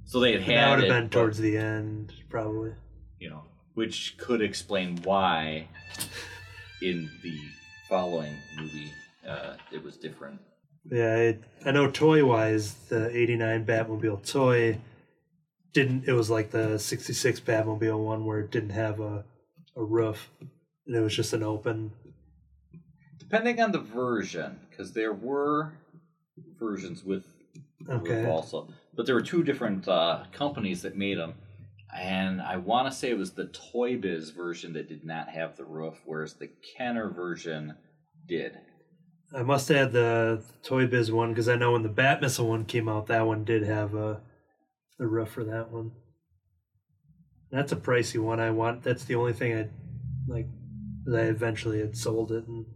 [0.06, 2.72] so they had that had would it, have been but, towards the end probably.
[3.20, 3.42] You know,
[3.74, 5.68] which could explain why
[6.82, 7.38] in the
[7.88, 8.90] following movie
[9.28, 10.40] uh, it was different.
[10.90, 14.78] yeah it, i know toy wise the 89 batmobile toy
[15.72, 19.24] didn't it was like the 66 batmobile one where it didn't have a,
[19.76, 20.30] a roof
[20.86, 21.92] and it was just an open.
[23.18, 25.72] Depending on the version, because there were
[26.58, 27.24] versions with
[27.84, 31.34] roof also, but there were two different uh, companies that made them,
[31.94, 35.56] and I want to say it was the Toy Biz version that did not have
[35.56, 37.74] the roof, whereas the Kenner version
[38.26, 38.58] did.
[39.34, 42.64] I must add the Toy Biz one because I know when the Bat Missile one
[42.64, 44.20] came out, that one did have a
[44.98, 45.92] the roof for that one.
[47.50, 48.40] That's a pricey one.
[48.40, 48.82] I want.
[48.82, 49.68] That's the only thing I
[50.26, 50.46] like.
[51.04, 52.66] That I eventually had sold it, and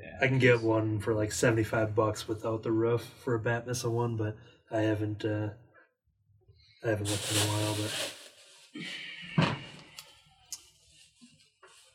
[0.00, 3.38] Yeah, I can get one for like seventy five bucks without the roof for a
[3.38, 4.36] Bat Missile one, but
[4.70, 5.24] I haven't.
[5.24, 5.50] uh
[6.84, 9.54] I haven't looked in a while, but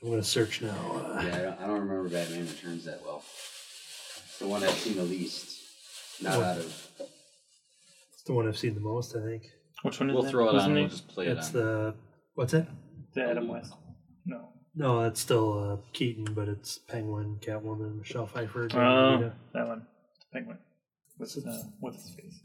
[0.02, 0.70] I'm gonna search now.
[0.70, 3.18] Uh, Yeah, I don't, I don't remember Batman Returns that well.
[3.18, 5.58] It's the one I've seen the least.
[6.24, 6.46] Not What?
[6.48, 6.88] out of.
[8.14, 9.44] It's the one I've seen the most, I think.
[9.84, 10.32] Which one is We'll that?
[10.32, 10.74] throw it Who's on.
[10.74, 11.54] We'll just play it It's on.
[11.54, 11.96] the
[12.36, 12.66] what's it?
[13.14, 13.74] The Adam West.
[14.26, 14.50] No.
[14.76, 18.68] No, that's still uh, Keaton, but it's Penguin, Catwoman, Michelle Pfeiffer.
[18.68, 19.34] Danny Oh, DeVito.
[19.54, 19.86] that one.
[20.34, 20.58] Penguin.
[21.20, 22.40] What's his, uh, what's his face?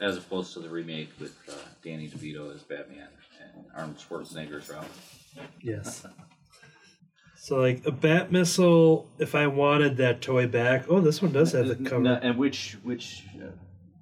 [0.00, 3.08] as opposed to the remake with uh, Danny DeVito as Batman
[3.42, 4.88] and Arnold Schwarzenegger as Robin.
[5.62, 6.06] Yes.
[7.36, 11.52] so like a bat missile, if I wanted that toy back, oh, this one does
[11.52, 12.02] have the cover.
[12.02, 13.46] No, and which which uh,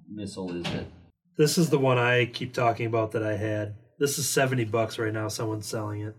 [0.09, 0.87] missile is it?
[1.37, 3.75] This is the one I keep talking about that I had.
[3.97, 5.27] This is seventy bucks right now.
[5.29, 6.15] Someone's selling it.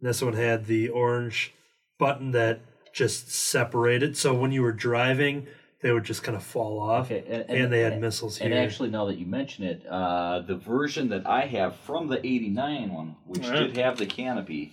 [0.00, 1.54] And this one had the orange
[1.98, 2.60] button that
[2.92, 5.46] just separated, so when you were driving,
[5.84, 7.10] they would just kind of fall off.
[7.10, 8.46] and, And they had missiles here.
[8.46, 12.18] And actually, now that you mention it, uh, the version that I have from the
[12.26, 13.60] '89 one, which Yeah.
[13.60, 14.72] did have the canopy,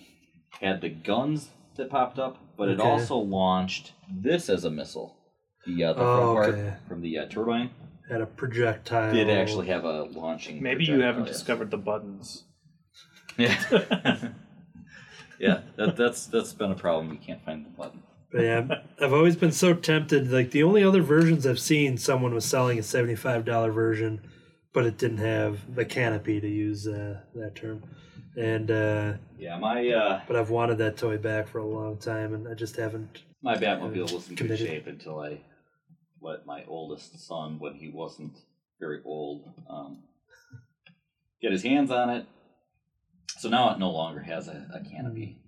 [0.58, 5.18] had the guns that popped up, but it also launched this as a missile.
[5.66, 6.62] The uh, the Oh, front okay.
[6.70, 7.70] part from the uh, turbine
[8.08, 9.12] Had a projectile.
[9.12, 10.62] did actually have a launching.
[10.62, 11.34] Maybe you haven't yes.
[11.36, 12.44] discovered the buttons.
[13.38, 13.54] Yeah.
[15.38, 17.12] yeah, that, that's that's been a problem.
[17.12, 18.02] You can't find the button.
[18.32, 18.66] But yeah,
[19.00, 20.30] I've always been so tempted.
[20.32, 24.22] Like the only other versions I've seen, someone was selling a seventy-five dollar version,
[24.72, 27.82] but it didn't have the canopy to use uh, that term.
[28.36, 32.32] And uh, Yeah, my uh, but I've wanted that toy back for a long time,
[32.34, 33.22] and I just haven't.
[33.42, 35.42] my Batmobile was in good shape until I
[36.22, 38.38] let my oldest son, when he wasn't
[38.80, 40.04] very old, um,
[41.42, 42.26] get his hands on it.
[43.38, 45.38] So now it no longer has a, a canopy.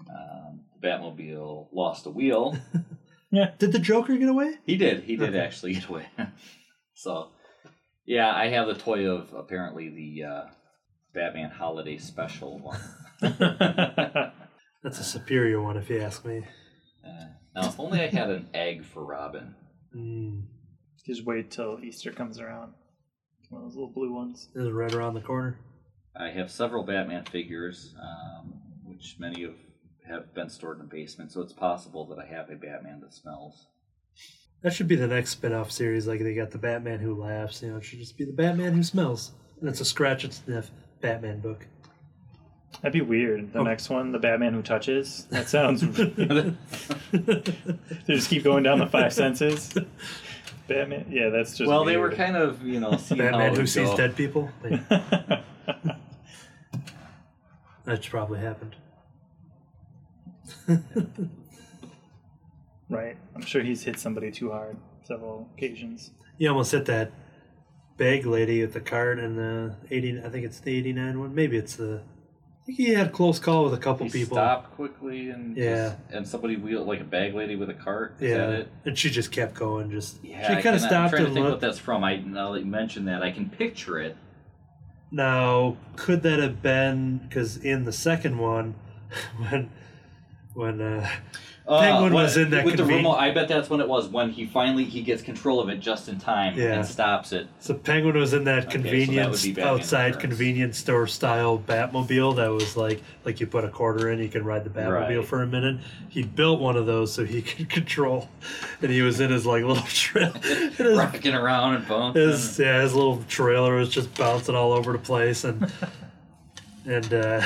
[0.00, 2.56] Um, the Batmobile lost a wheel.
[3.32, 3.50] Yeah.
[3.58, 4.54] Did the Joker get away?
[4.64, 5.02] He did.
[5.02, 5.40] He did Okay.
[5.40, 6.06] actually get away.
[6.94, 7.30] so,
[8.06, 10.42] yeah, I have the toy of apparently the uh,
[11.12, 12.80] Batman Holiday Special one.
[14.82, 16.44] That's a superior one, if you ask me.
[17.04, 17.24] Uh,
[17.54, 19.54] now, if only I had an egg for Robin.
[19.94, 20.42] Mm,
[21.04, 22.74] Just wait till Easter comes around.
[23.50, 24.48] One of those little blue ones.
[24.54, 25.58] this is right around the corner.
[26.18, 29.54] I have several Batman figures, um, which many of
[30.08, 33.12] have been stored in the basement, so it's possible that I have a Batman that
[33.14, 33.66] smells.
[34.62, 36.06] That should be the next spin-off series.
[36.06, 37.62] Like they got the Batman who laughs.
[37.62, 39.32] You know, it should just be the Batman who smells.
[39.60, 41.66] And it's a scratch and sniff Batman book.
[42.82, 43.52] That'd be weird.
[43.52, 43.62] The Oh.
[43.64, 45.26] next one, the Batman who touches.
[45.30, 45.80] That sounds.
[45.92, 46.54] they
[48.06, 49.72] just keep going down the five senses.
[50.68, 51.06] Batman.
[51.10, 51.68] Yeah, that's just.
[51.68, 53.96] well, they were kind of, you know, seeing how it Batman who sees go.
[53.96, 54.50] dead people.
[57.84, 58.74] That's probably happened.
[62.88, 63.16] right.
[63.34, 66.10] I'm sure he's hit somebody too hard several occasions.
[66.38, 67.12] You almost hit that
[67.96, 70.20] bag lady with the cart and the eighty.
[70.22, 71.34] I think it's the eighty-nine one.
[71.34, 72.02] Maybe it's the
[72.62, 74.36] I think he had a close call with a couple He people.
[74.36, 75.90] stopped quickly and Yeah.
[75.90, 78.16] just- and somebody wheeled like a bag lady with a cart.
[78.18, 78.68] Is yeah, that it?
[78.84, 79.90] and she just kept going.
[79.90, 80.92] Just Yeah, she kind of stopped.
[80.94, 82.02] I'm stopped trying to and think what that's from.
[82.02, 84.16] I now that you mentioned that, I can picture it.
[85.12, 88.74] Now, could that have been because in the second one,
[89.48, 89.70] when
[90.56, 91.06] when uh,
[91.68, 93.16] Penguin what- was in that with the remote.
[93.16, 96.08] I bet that's when it was when he finally he gets control of it just
[96.08, 96.74] in time Yeah.
[96.76, 97.46] and stops it.
[97.60, 102.48] so Penguin was in that Okay, so that convenience outside convenience store style Batmobile that
[102.48, 105.26] was like like you put a quarter in, you can ride the Batmobile Right.
[105.26, 105.78] for a minute.
[106.08, 108.28] He built one of those so he could control,
[108.80, 110.32] and he was in his like little trail.
[110.32, 112.22] his, Rocking around and bouncing.
[112.22, 115.70] his yeah his little trailer was just bouncing all over the place and
[116.86, 117.42] and uh,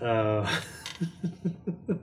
[0.04, 0.60] uh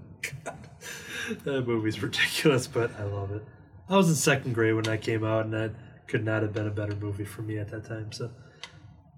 [1.44, 3.44] that movie's ridiculous but i love it.
[3.90, 5.72] I was in second grade when that came out and that
[6.08, 8.32] could not have been a better movie for me at that time so.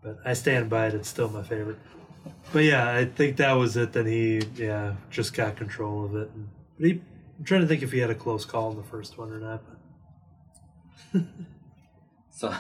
[0.04, 1.78] But i stand by it it's still my favorite.
[2.52, 6.30] But yeah i think that was it then he yeah just got control of it
[6.78, 7.02] but he
[7.38, 9.40] i'm trying to think if he had a close call in the first one or
[9.40, 9.64] not
[11.14, 11.22] but.
[12.40, 12.54] So,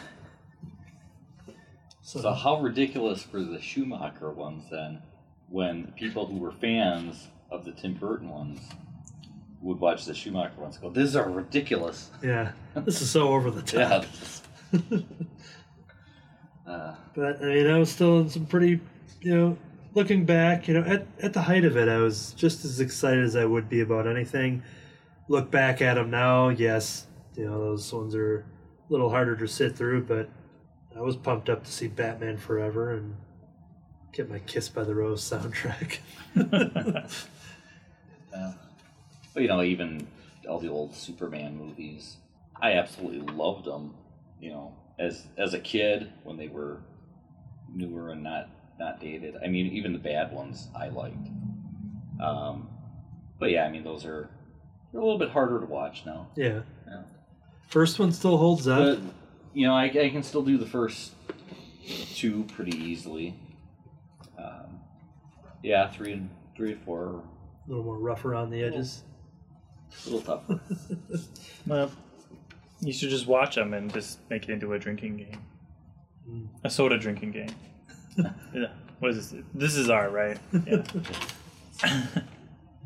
[2.02, 5.02] so how ridiculous were the Schumacher ones then?
[5.50, 8.60] When people who were fans of the Tim Burton ones
[9.62, 13.62] would watch the Schumacher ones, go, "These are ridiculous." Yeah, this is so over the
[13.62, 14.04] top.
[14.04, 14.42] is-
[16.66, 18.80] uh, But I mean, I was still in some pretty,
[19.22, 19.58] you know,
[19.96, 23.24] looking back, you know, at, at the height of it, I was just as excited
[23.24, 24.62] as I would be about anything.
[25.28, 28.44] Look back at them now, yes, you know, those ones are a
[28.92, 30.30] little harder to sit through, but
[30.96, 33.16] I was pumped up to see Batman Forever and
[34.20, 36.00] get my Kiss by the Rose soundtrack.
[36.36, 37.08] Yeah.
[39.32, 40.08] But you know, even
[40.50, 42.18] all the old Superman movies,
[42.60, 43.94] I absolutely loved them.
[44.42, 46.82] You know, as as a kid when they were
[47.72, 48.50] newer and not
[48.80, 49.36] not dated.
[49.42, 51.28] I mean, even the bad ones I liked.
[52.22, 52.70] Um,
[53.40, 54.30] but yeah, I mean, those are
[54.92, 56.28] they're a little bit harder to watch now.
[56.36, 56.62] yeah.
[56.88, 57.04] Yeah.
[57.68, 58.80] First one still holds up.
[58.80, 59.00] But
[59.54, 61.14] you know, I, I can still do the first
[62.16, 63.36] two pretty easily.
[65.64, 67.22] Yeah, three and three and four are a
[67.68, 69.04] little more rough around the edges.
[70.06, 70.60] a little tougher.
[71.68, 71.92] Well,
[72.82, 75.42] you should just watch them and just make it into a drinking game,
[76.30, 76.48] Mm.
[76.64, 77.50] a soda drinking game.
[78.54, 78.68] yeah.
[79.00, 79.44] What is this?
[79.54, 80.38] This is R, right?
[81.84, 82.22] Yeah.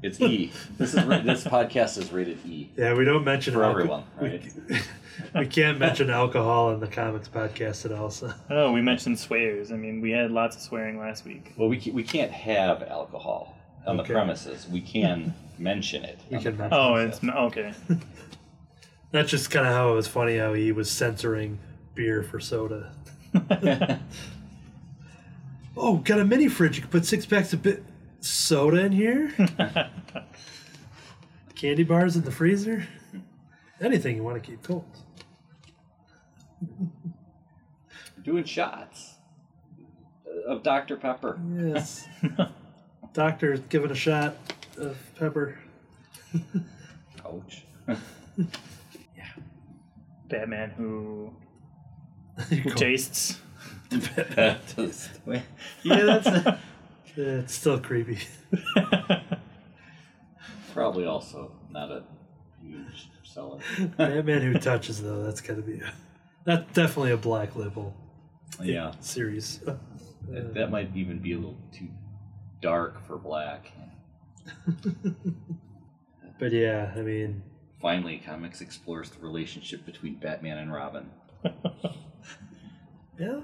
[0.04, 0.51] It's E.
[0.78, 4.28] This is this podcast is rated E Yeah, we don't mention for alco- everyone, we-
[4.28, 4.84] right?
[5.36, 8.10] we can't mention alcohol in the comics podcast at all.
[8.10, 9.72] So Oh, we mentioned swears.
[9.72, 11.54] I mean, we had lots of swearing last week.
[11.58, 14.08] Well, we ca- we can't have alcohol on Okay.
[14.10, 14.68] the premises.
[14.68, 16.20] We can mention it.
[16.30, 17.20] We can mention Oh, premises.
[17.24, 17.74] it's okay.
[19.12, 21.60] that's just kind of how it was funny how he was censoring
[21.95, 22.91] beer for soda.
[25.76, 26.76] Oh, got a mini fridge.
[26.76, 27.84] You can put six packs of bit
[28.24, 29.34] soda in here.
[31.55, 32.88] Candy bars in the freezer.
[33.82, 34.86] Anything you want to keep cold.
[38.24, 39.15] doing shots
[40.47, 41.39] of Dr Pepper.
[41.57, 42.07] Yes.
[43.13, 44.36] Doctor giving a shot
[44.78, 45.59] of pepper.
[47.26, 47.65] Ouch.
[49.15, 49.26] Yeah.
[50.28, 51.32] Batman who,
[52.49, 53.38] You who go- tastes.
[53.91, 54.57] yeah,
[55.84, 56.57] that's
[57.18, 58.20] Eh, it's still creepy.
[60.74, 62.03] probably also not a
[62.61, 63.59] huge seller.
[63.97, 65.93] Batman who touches though, that's gotta be a
[66.45, 67.95] that's definitely a black label
[68.61, 69.59] yeah, series.
[70.30, 71.88] that, that might even be a little too
[72.61, 73.72] dark for black.
[76.39, 77.41] But yeah, I mean
[77.82, 81.09] Finally, comics explores the relationship between Batman and Robin.
[83.20, 83.41] yeah.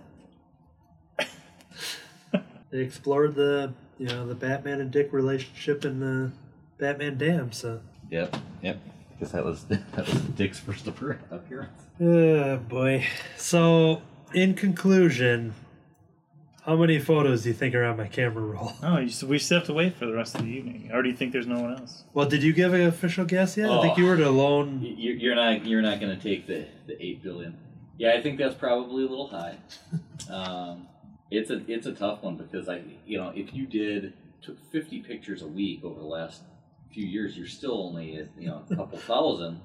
[2.72, 6.32] They explored the you know, the Batman and Dick relationship in the
[6.78, 8.80] Batman Damned, so Yep, yep.
[9.11, 11.24] Because that was that was Dick's first appearance.
[12.01, 13.05] Oh boy.
[13.38, 14.01] So,
[14.34, 15.53] in conclusion,
[16.65, 18.72] how many photos do you think are on my camera roll?
[18.84, 20.91] Oh, you, we still have to wait for the rest of the evening.
[20.93, 22.03] Or do you think there's no one else?
[22.13, 23.70] Well, did you give an official guess yet?
[23.70, 24.01] I think Oh.
[24.01, 24.82] you were the lone.
[24.82, 27.57] You- You're not you're not going to take the the eight billion.
[27.97, 29.57] Yeah, I think that's probably a little high.
[30.30, 30.88] Um,
[31.32, 35.01] it's a it's a tough one because I you know if you did took 50
[35.01, 36.41] pictures a week over the last
[36.91, 39.61] few years, you're still only at you know a couple thousand,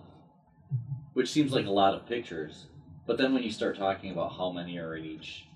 [1.15, 2.67] which seems like a lot of pictures.
[3.07, 5.47] But then when you start talking about how many are in each,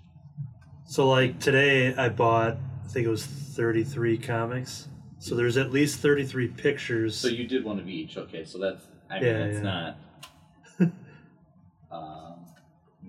[0.84, 4.88] So, like today, I bought, I think it was 33 comics.
[5.18, 7.16] So there's at least 33 pictures.
[7.16, 8.16] so you did one of each.
[8.18, 9.62] Okay, so that's I mean Yeah, it's yeah.
[9.62, 9.98] not.
[11.90, 12.34] um,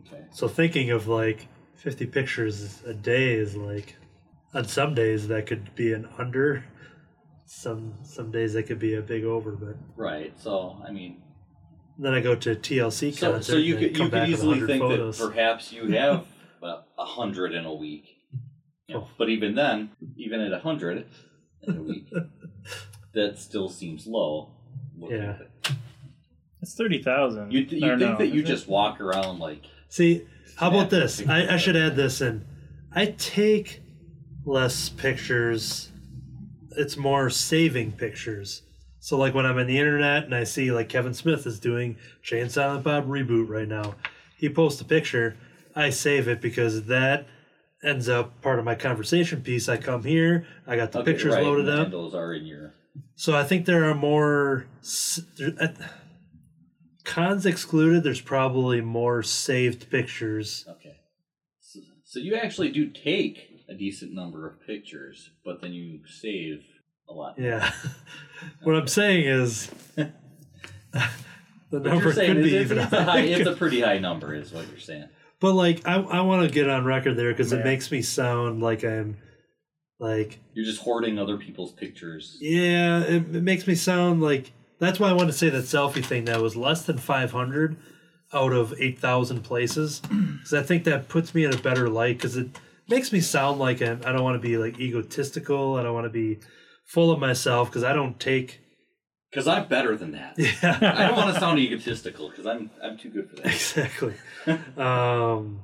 [0.08, 0.24] okay.
[0.32, 1.48] So thinking of like
[1.80, 3.96] 50 pictures a day is like
[4.54, 6.66] on some days that could be an under.
[7.46, 10.34] Some some days that could be a big over, but Right.
[10.40, 11.24] So I mean,
[11.98, 13.52] then I go to TLC so, concert.
[13.54, 15.18] so you could you could easily think photos.
[15.18, 16.26] that perhaps you have
[16.60, 18.18] about a hundred in a week.
[18.88, 19.10] You know, Oh.
[19.18, 21.08] But even then, even at a hundred
[21.64, 22.12] in a week,
[23.14, 24.52] that still seems low.
[24.98, 25.38] Yeah.
[26.62, 27.52] It's thirty thousand.
[27.52, 30.28] You you think that you just walk around like See,
[30.58, 31.26] how about this?
[31.28, 32.46] I, I should add this in.
[32.94, 33.82] I take
[34.46, 35.92] less pictures.
[36.78, 38.64] It's more saving pictures.
[39.00, 41.98] So, like when I'm on the internet and I see like Kevin Smith is doing
[42.22, 43.96] Jay and Silent Bob reboot right now,
[44.38, 45.38] he posts a picture.
[45.76, 47.28] I save it because that
[47.84, 49.70] ends up part of my conversation piece.
[49.70, 51.92] I come here, I got the okay, pictures right, loaded up.
[51.92, 52.74] those are in your
[53.16, 54.66] So I think there are more
[57.10, 58.04] cons excluded.
[58.04, 60.66] There's probably more saved pictures.
[60.70, 60.98] okay.
[61.60, 66.64] So, so you actually do take a decent number of pictures, but then you save
[67.10, 67.36] a lot.
[67.38, 67.72] Yeah.
[68.64, 70.12] what I'm saying is the
[71.72, 74.54] number saying could be it's, even it's a high, it's a pretty high number, is
[74.54, 75.10] what you're saying.
[75.40, 78.62] But like I I want to get on record there because it makes me sound
[78.62, 79.18] like I'm
[79.98, 82.38] like You're just hoarding other people's pictures.
[82.40, 86.04] yeah, it, it makes me sound like that's why I want to say that selfie
[86.04, 87.78] thing that was less than 500
[88.34, 90.00] out of 8,000 places
[90.34, 92.48] because I think that puts me in a better light because it
[92.88, 95.76] makes me sound like I'm, I don't want to be like egotistical.
[95.76, 96.40] I don't want to be
[96.86, 98.62] full of myself because I don't take
[99.30, 100.36] Because I'm better than that.
[100.38, 103.46] yeah I don't want to sound egotistical because I'm I'm too good for that.
[103.48, 104.14] exactly.
[104.78, 105.62] um,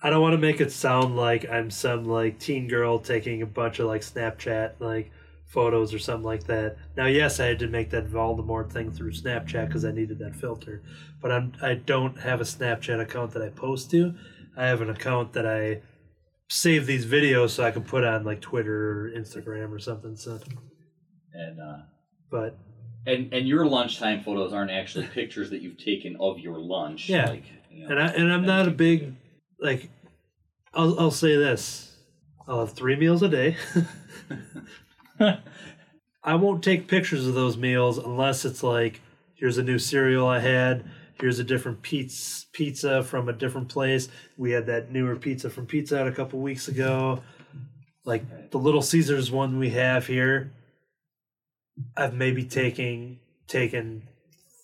[0.00, 3.46] I don't want to make it sound like I'm some like teen girl taking a
[3.46, 5.10] bunch of like Snapchat like
[5.48, 6.76] photos or something like that.
[6.96, 10.36] Now, yes, I had to make that Voldemort thing through Snapchat because I needed that
[10.36, 10.82] filter,
[11.20, 14.14] but I'm I don't have a Snapchat account that I post to.
[14.56, 15.80] I have an account that I
[16.48, 20.16] save these videos so I can put on like Twitter or Instagram or something.
[20.16, 20.38] So,
[21.32, 21.78] And uh,
[22.30, 22.58] but
[23.06, 27.08] and and your lunchtime photos aren't actually pictures that you've taken of your lunch.
[27.08, 27.30] Yeah.
[27.30, 29.14] Like, you know, and I and I'm not a big
[29.58, 29.90] like.
[30.74, 31.96] I'll I'll say this.
[32.46, 33.56] I'll have three meals a day.
[36.24, 39.00] I won't take pictures of those meals unless it's like,
[39.34, 40.84] here's a new cereal I had.
[41.20, 44.08] Here's a different pizza pizza from a different place.
[44.36, 47.22] We had that newer pizza from Pizza Hut a couple weeks ago.
[48.04, 50.52] Like the Little Caesars one we have here.
[51.96, 54.08] I've maybe taking taken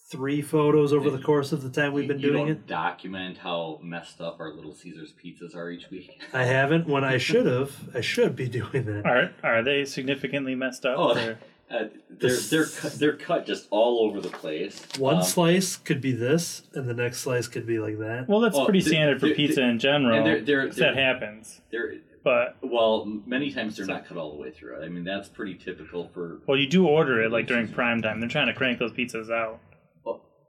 [0.06, 2.66] three photos over the course of the time we've been you doing don't it.
[2.66, 6.20] document how messed up our Little Caesars pizzas are each week.
[6.32, 6.86] I haven't.
[6.86, 9.06] When I should have, I should be doing that.
[9.06, 10.98] Are are they significantly messed up?
[10.98, 11.38] Oh, or-
[11.70, 14.86] Uh, they're they're cut, they're cut just all over the place.
[14.98, 18.28] One Um, slice could be this, and the next slice could be like that.
[18.28, 20.14] well, that's Oh, pretty the- standard for the- pizza the- in general.
[20.18, 24.30] and they're- they're- that they're- happens, they're but well, many times they're not cut all
[24.32, 24.82] the way through.
[24.84, 26.36] I mean, that's pretty typical for.
[26.46, 28.20] well, you do order it like during prime time.
[28.20, 29.58] They're trying to crank those pizzas out.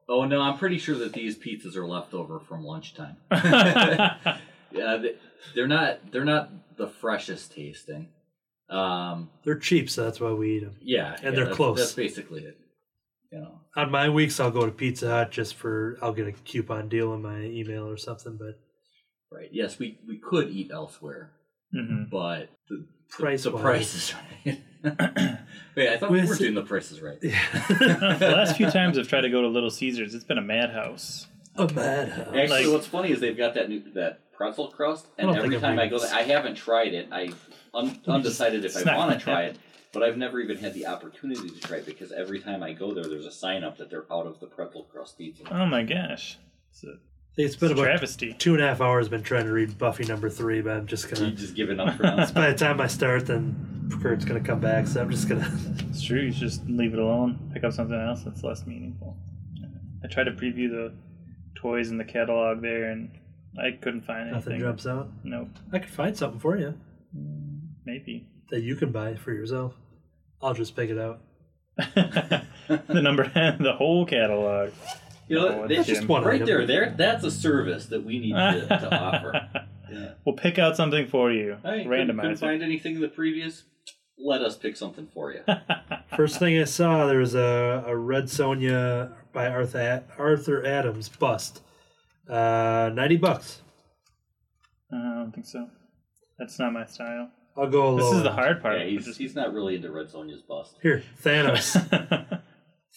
[0.07, 3.17] Oh, no, I'm pretty sure that these pizzas are left over from lunchtime.
[3.31, 5.15] yeah, they,
[5.55, 8.09] they're not they're not the freshest tasting.
[8.69, 10.75] Um, They're cheap, so that's why we eat them.
[10.81, 11.77] yeah, And yeah, they're that's, close.
[11.77, 12.57] That's basically it.
[13.31, 16.31] You know, On my weeks, I'll go to Pizza Hut just for I'll get a
[16.31, 18.37] coupon deal in my email or something.
[18.37, 18.59] But
[19.31, 19.49] right?
[19.51, 21.31] Yes, we we could eat elsewhere,
[21.73, 24.61] hmm but the price the price is right.
[25.75, 27.17] Wait, I thought we were doing the prices right.
[27.21, 27.39] Yeah.
[28.19, 31.27] the last few times I've tried to go to Little Caesars, it's been a madhouse.
[31.55, 32.27] a madhouse.
[32.27, 35.61] Actually, Like- what's funny is they've got that new that pretzel crust, and every I've
[35.61, 37.07] time I go, there, I haven't tried it.
[37.11, 37.29] I
[37.73, 39.55] un, undecided if I want to try it.
[39.55, 39.59] it,
[39.91, 42.93] but I've never even had the opportunity to try it because every time I go
[42.93, 45.43] there, there's a sign up that they're out of the pretzel crust pizza.
[45.51, 46.37] Oh my gosh,
[46.71, 46.97] it's a,
[47.37, 48.33] It's it's been a about travesty.
[48.33, 49.09] two and a half hours.
[49.09, 51.31] Been trying to read Buffy number three, but I'm just You gonna.
[51.31, 52.31] just give it up for now.
[52.31, 55.51] By the time I start, then Kurt's gonna come back, so I'm just gonna.
[55.89, 56.21] It's true.
[56.21, 57.51] You should just leave it alone.
[57.53, 59.15] Pick up something else that's less meaningful.
[60.03, 60.93] I tried to preview the
[61.55, 63.09] toys in the catalog there, and
[63.57, 64.33] I couldn't find anything.
[64.35, 64.67] Nothing anything.
[64.69, 65.09] jumps out.
[65.23, 65.47] Nope.
[65.73, 66.73] I could find something for you
[67.17, 68.27] mm, Maybe.
[68.49, 69.73] that you can buy for yourself.
[70.41, 71.21] I'll just pick it out.
[71.77, 73.23] the number,
[73.59, 74.71] the whole catalog.
[75.27, 76.45] You know, Oh, they- that's just one right item.
[76.47, 76.93] there, there.
[76.97, 79.49] That's a service that we need to, to offer.
[79.91, 80.13] Yeah.
[80.25, 81.57] We'll pick out something for you.
[81.63, 83.63] Hey, couldn't, couldn't find anything in the previous.
[84.17, 85.41] Let us pick something for you.
[86.15, 91.61] First thing I saw, there was a, a Red Sonja by Arthur, Arthur Adams bust.
[92.29, 93.61] Uh, 90 bucks.
[94.91, 95.67] Uh, I don't think so.
[96.39, 97.29] That's not my style.
[97.57, 98.79] I'll go This is the hard part.
[98.79, 100.75] yeah, he's, Just- he's not really into Red Sonja's bust.
[100.81, 101.75] Here, Thanos.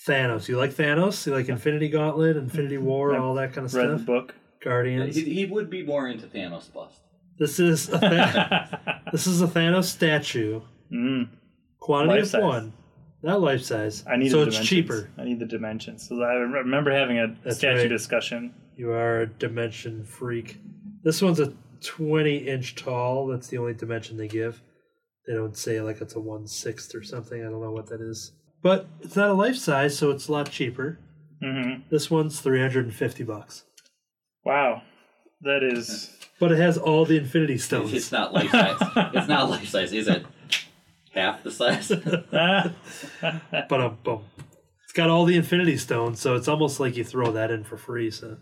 [0.09, 0.49] Thanos.
[0.49, 1.27] You like Thanos?
[1.27, 4.07] You like Infinity Gauntlet, Infinity War, all that kind of Read the stuff?
[4.07, 4.35] book.
[4.63, 5.15] Guardians.
[5.15, 7.01] He, he would be more into Thanos bust.
[7.39, 10.61] This is a Tha- this is a Thanos statue.
[10.93, 11.29] mm,
[11.79, 12.43] Quantity Life of size.
[12.43, 12.73] one,
[13.23, 14.05] not life size.
[14.11, 14.69] I need so the it's dimensions.
[14.69, 15.11] cheaper.
[15.17, 16.09] I need the dimensions.
[16.09, 17.89] So I remember having a That's statue right.
[17.89, 18.53] discussion.
[18.77, 20.59] You are a dimension freak.
[21.05, 21.53] This one's a
[21.85, 23.29] 20 inch tall.
[23.29, 24.61] That's the only dimension they give.
[25.27, 27.41] They don't say like it's a one sixth or something.
[27.41, 28.33] I don't know what that is.
[28.63, 30.99] But it's not a life size, so it's a lot cheaper.
[31.43, 33.65] hmm This one's 350 bucks.
[34.45, 34.83] Wow,
[35.43, 36.11] that is.
[36.41, 37.93] But it has all the Infinity Stones.
[37.93, 38.77] It's not life size.
[39.15, 39.93] it's not life size.
[39.93, 40.25] Is it
[41.13, 41.89] half the size?
[41.91, 44.25] But um, boom.
[44.85, 47.77] It's got all the Infinity Stones, so it's almost like you throw that in for
[47.77, 48.11] free.
[48.11, 48.39] So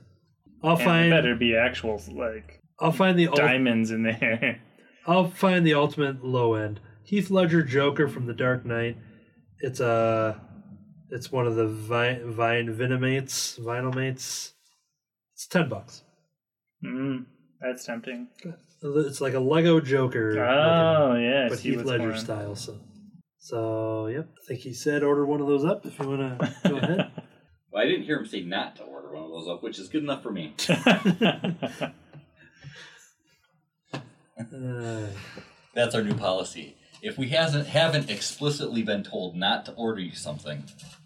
[0.63, 4.61] I'll and it find better be actual like I'll find the ul- diamonds in there.
[5.07, 6.81] I'll find the ultimate low end.
[7.05, 8.97] Heath Ledger Joker from The Dark Knight.
[9.61, 10.41] It's a
[11.11, 14.53] it's one of the vine vine Vinimates vinyl mates.
[15.35, 16.03] It's ten bucks.
[16.85, 17.25] mm,
[17.61, 18.29] that's tempting.
[18.83, 22.55] It's like a Lego Joker, looking, Oh yeah, I but see Heath Ledger going style.
[22.55, 22.79] So,
[23.39, 24.29] so yep.
[24.43, 27.11] I think he said order one of those up if you want to go ahead.
[27.73, 29.89] well, I didn't hear him say not to order one of those up, which is
[29.89, 30.55] good enough for me.
[34.39, 35.07] Uh,
[35.75, 36.77] That's our new policy.
[37.07, 40.65] If we hasn't haven't explicitly been told not to order you something,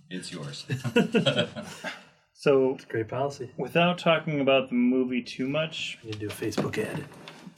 [0.09, 0.65] it's yours.
[2.33, 3.51] so, great policy.
[3.59, 7.05] without talking about the movie too much, You can do a Facebook ad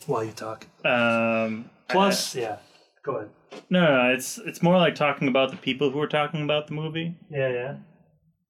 [0.07, 0.67] while you talk.
[0.85, 2.57] um, Plus, yeah.
[3.05, 3.31] Go ahead.
[3.71, 6.67] no, no, no, it's it's more like talking about the people who are talking about
[6.67, 7.15] the movie.
[7.31, 7.77] Yeah,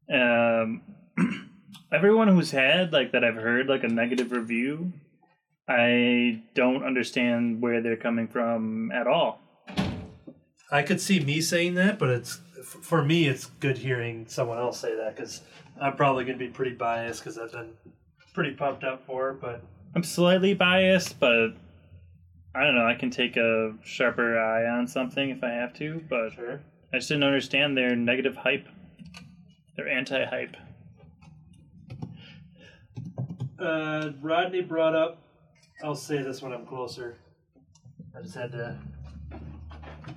[0.08, 0.62] yeah.
[0.62, 0.82] um,
[1.92, 4.92] everyone who's had like that I've heard like a negative review,
[5.68, 9.41] I don't understand where they're coming from at all.
[10.72, 13.28] I could see me saying that, but it's for me.
[13.28, 15.42] It's good hearing someone else say that because
[15.78, 17.74] I'm probably going to be pretty biased because I've been
[18.32, 19.40] pretty pumped up for it.
[19.40, 19.62] But
[19.94, 21.50] I'm slightly biased, but
[22.54, 22.86] I don't know.
[22.86, 26.60] I can take a sharper eye on something if I have to, but sure.
[26.92, 28.66] I just didn't understand their negative hype.
[29.76, 30.56] Their anti-hype.
[33.58, 35.22] Uh, Rodney brought up.
[35.84, 37.16] I'll say this when I'm closer.
[38.16, 38.78] I just had to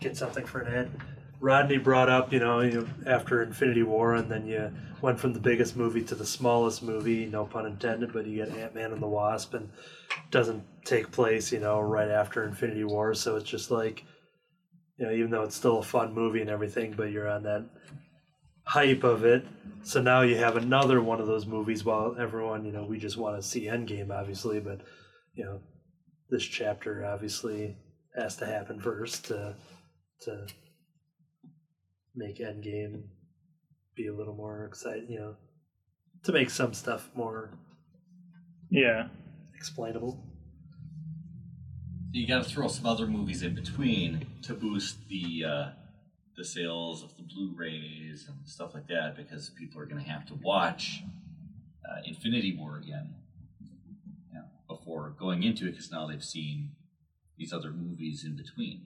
[0.05, 0.91] get something for an ad.
[1.39, 5.39] Rodney brought up, you know, you, after Infinity War, and then you went from the
[5.39, 9.01] biggest movie to the smallest movie, no pun intended, but you get Ant Man and
[9.01, 9.69] the Wasp, and
[10.31, 14.03] doesn't take place, you know, right after Infinity War, so it's just like,
[14.97, 17.65] you know, even though it's still a fun movie and everything, but you're on that
[18.63, 19.45] hype of it.
[19.83, 23.17] So now you have another one of those movies while everyone, you know, we just
[23.17, 24.81] want to see Endgame, obviously, but,
[25.33, 25.59] you know,
[26.29, 27.77] this chapter obviously
[28.15, 29.55] has to happen first to,
[30.21, 30.47] to
[32.15, 33.03] make Endgame
[33.95, 35.35] be a little more exciting, you know,
[36.23, 37.51] to make some stuff more
[38.69, 39.09] Yeah.
[39.55, 40.21] explainable.
[42.11, 45.69] you got to throw some other movies in between to boost the uh,
[46.37, 50.25] the sales of the Blu-rays and stuff like that, because people are going to have
[50.27, 51.03] to watch
[51.89, 53.15] uh, Infinity War again
[54.31, 56.71] you know, before going into it, because now they've seen
[57.37, 58.81] these other movies in between.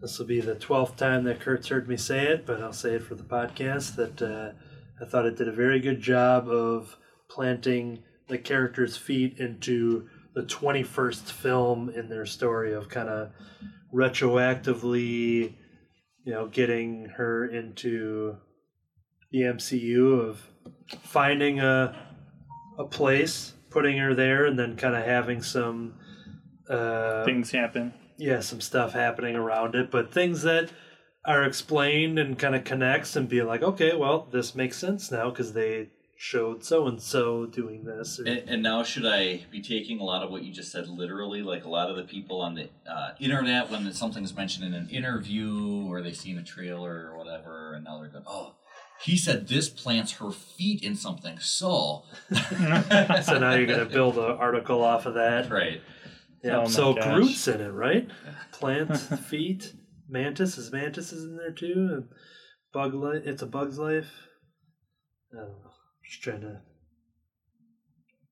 [0.00, 2.94] This will be the twelfth time that Kurt's heard me say it, but I'll say
[2.94, 4.52] it for the podcast that uh,
[5.00, 6.96] I thought it did a very good job of
[7.28, 13.30] planting the character's feet into the 21st film in their story of kind of
[13.92, 15.54] retroactively,
[16.24, 18.36] you know, getting her into
[19.30, 20.46] the MCU of
[21.02, 21.94] finding a
[22.78, 25.94] a place, putting her there, and then kind of having some
[26.68, 27.92] uh, Things happen.
[28.22, 30.70] Yeah, some stuff happening around it, but things that
[31.24, 35.30] are explained and kind of connects and be like, okay, well, this makes sense now
[35.30, 38.18] because they showed so and so doing this.
[38.20, 40.86] or- And, and now, should I be taking a lot of what you just said
[40.88, 41.42] literally?
[41.42, 44.88] Like a lot of the people on the uh, internet, when something's mentioned in an
[44.88, 48.54] interview or they've seen a trailer or whatever, and now they're going, "Oh,
[49.04, 54.16] he said this plants her feet in something." So, so now you're going to build
[54.18, 55.50] an article off of that.
[55.50, 55.80] right?
[56.42, 56.62] Yeah.
[56.62, 57.04] Oh so gosh.
[57.04, 58.08] Groot's in it, right?
[58.52, 59.74] Plant feet.
[60.08, 61.88] Mantis is Mantis is in there too.
[61.92, 62.04] And
[62.72, 63.22] Bug life.
[63.24, 64.10] It's a Bug's life.
[65.32, 65.70] I don't know.
[66.04, 66.60] Just trying to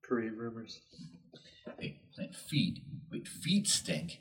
[0.02, 0.80] create rumors.
[1.78, 2.80] They plant feet.
[3.12, 4.18] Wait, feet stink.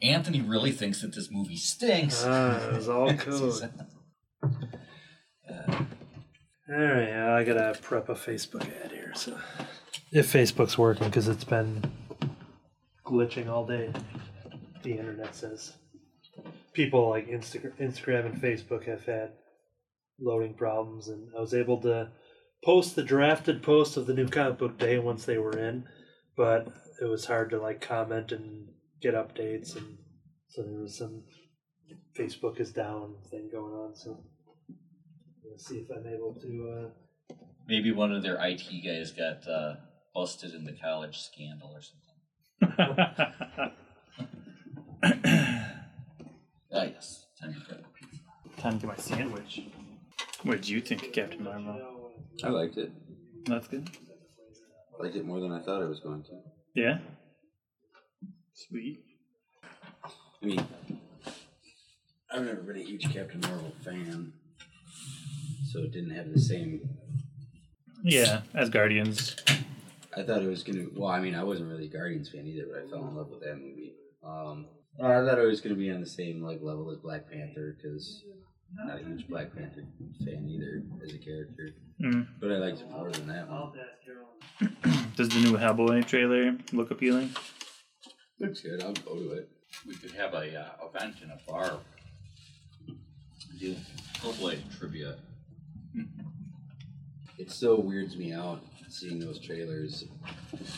[0.00, 2.24] Anthony really thinks that this movie stinks.
[2.26, 3.70] Ah, it was all code.
[6.68, 9.12] All right, I gotta prep a Facebook ad here.
[9.14, 9.38] So,
[10.10, 11.82] if Facebook's working, because it's been
[13.12, 13.92] glitching all day,
[14.82, 15.74] the internet says
[16.72, 19.32] people like Instagram, Instagram and Facebook have had
[20.18, 22.10] loading problems, and I was able to
[22.64, 25.84] post the drafted post of the new comic book day once they were in,
[26.36, 26.68] but
[27.00, 28.68] it was hard to like comment and
[29.02, 29.98] get updates, and
[30.48, 31.24] so there was some
[32.16, 33.94] Facebook is down thing going on.
[33.94, 34.24] So
[35.44, 36.86] we'll see if I'm able to.
[36.86, 37.34] Uh,
[37.66, 39.74] Maybe one of their IT guys got uh,
[40.14, 42.11] busted in the college scandal or something.
[46.74, 47.26] Ah, yes.
[47.40, 48.22] Time to grab a pizza.
[48.60, 49.62] Time to get my sandwich.
[50.42, 52.12] What did you think of Captain Marvel?
[52.42, 52.90] I liked it.
[53.46, 53.90] That's good.
[54.98, 56.40] I liked it more than I thought I was going to.
[56.74, 56.98] Yeah.
[58.54, 59.04] Sweet.
[60.04, 60.66] I mean,
[62.32, 64.32] I've never been a huge Captain Marvel fan,
[65.70, 66.80] so it didn't have the same.
[68.02, 69.36] Yeah, as Guardians.
[70.16, 70.86] I thought it was gonna.
[70.94, 73.30] Well, I mean, I wasn't really a Guardians fan either, but I fell in love
[73.30, 73.94] with that movie.
[74.22, 74.66] Um,
[75.02, 78.22] I thought it was gonna be on the same like level as Black Panther because
[78.80, 79.84] I'm not a huge Black Panther
[80.24, 81.70] fan either as a character,
[82.02, 82.26] Mm.
[82.40, 83.72] but I liked it more than that one.
[85.16, 87.30] Does the new Hellboy trailer look appealing?
[88.38, 88.82] Looks good.
[88.82, 89.48] I'll go to it.
[89.86, 91.78] We could have a uh, event in a bar.
[93.58, 93.76] Do
[94.18, 95.16] Hellboy trivia.
[97.38, 98.62] It still weirds me out
[98.92, 100.04] seeing those trailers,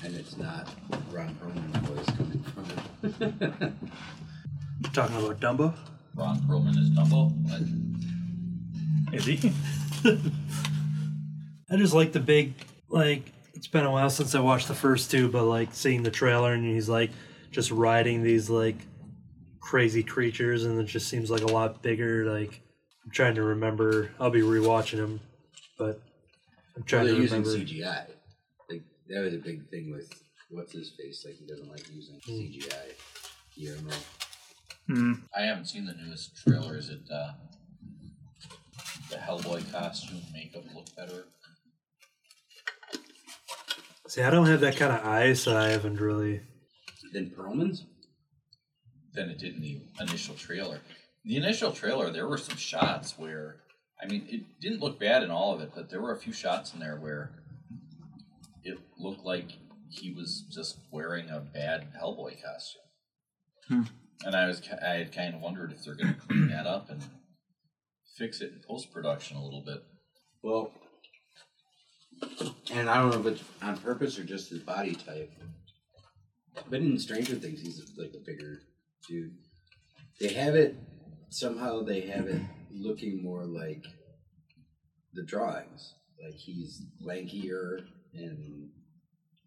[0.05, 0.69] and it's not
[1.11, 2.67] Ron Perlman's voice coming from
[3.03, 3.73] it.
[4.93, 5.75] talking about Dumbo.
[6.15, 7.33] Ron Perlman is Dumbo.
[7.49, 9.53] But Is he?
[11.71, 12.55] I just like the big
[12.89, 13.33] like.
[13.55, 16.53] It's been a while since I watched the first two, but like seeing the trailer
[16.53, 17.11] and he's like
[17.51, 18.77] just riding these like
[19.61, 22.31] crazy creatures, and it just seems like a lot bigger.
[22.31, 22.61] Like
[23.05, 24.11] I'm trying to remember.
[24.21, 25.21] I'll be rewatching him,
[25.79, 26.01] but
[26.77, 27.65] I'm trying they're to using remember.
[27.65, 28.07] CGI.
[28.71, 30.13] Like that was a big thing with
[30.51, 31.25] what's his face.
[31.25, 32.33] Like he doesn't like using Hmm.
[32.33, 32.93] CGI.
[33.57, 33.95] Guillermo.
[34.91, 35.23] Mm.
[35.37, 36.77] I haven't seen the newest trailer.
[36.77, 37.33] Is it uh,
[39.11, 41.25] the Hellboy costume makeup look better?
[44.09, 46.41] See, I don't have that kind of eye, so I haven't really.
[47.13, 47.85] Then Perlman's.
[49.15, 50.81] than it did in the initial trailer.
[51.25, 53.57] The initial trailer, there were some shots where,
[54.05, 56.33] I mean, it didn't look bad in all of it, but there were a few
[56.33, 57.31] shots in there where
[58.63, 59.53] it looked like
[59.89, 62.83] he was just wearing a bad Hellboy costume.
[63.69, 63.83] Hmm.
[64.27, 66.91] And I was, I had kind of wondered if they're going to clean that up
[66.91, 67.03] and
[68.19, 69.83] fix it in post production a little bit.
[70.43, 70.71] Well,
[72.73, 75.33] and I don't know if it's on purpose or just his body type.
[76.69, 78.61] But in Stranger Things, he's like a bigger
[79.09, 79.33] dude.
[80.21, 80.77] They have it
[81.31, 81.83] somehow.
[81.83, 82.43] They have it
[82.75, 83.85] looking more like
[85.15, 85.95] the drawings.
[86.23, 88.69] Like he's lankier and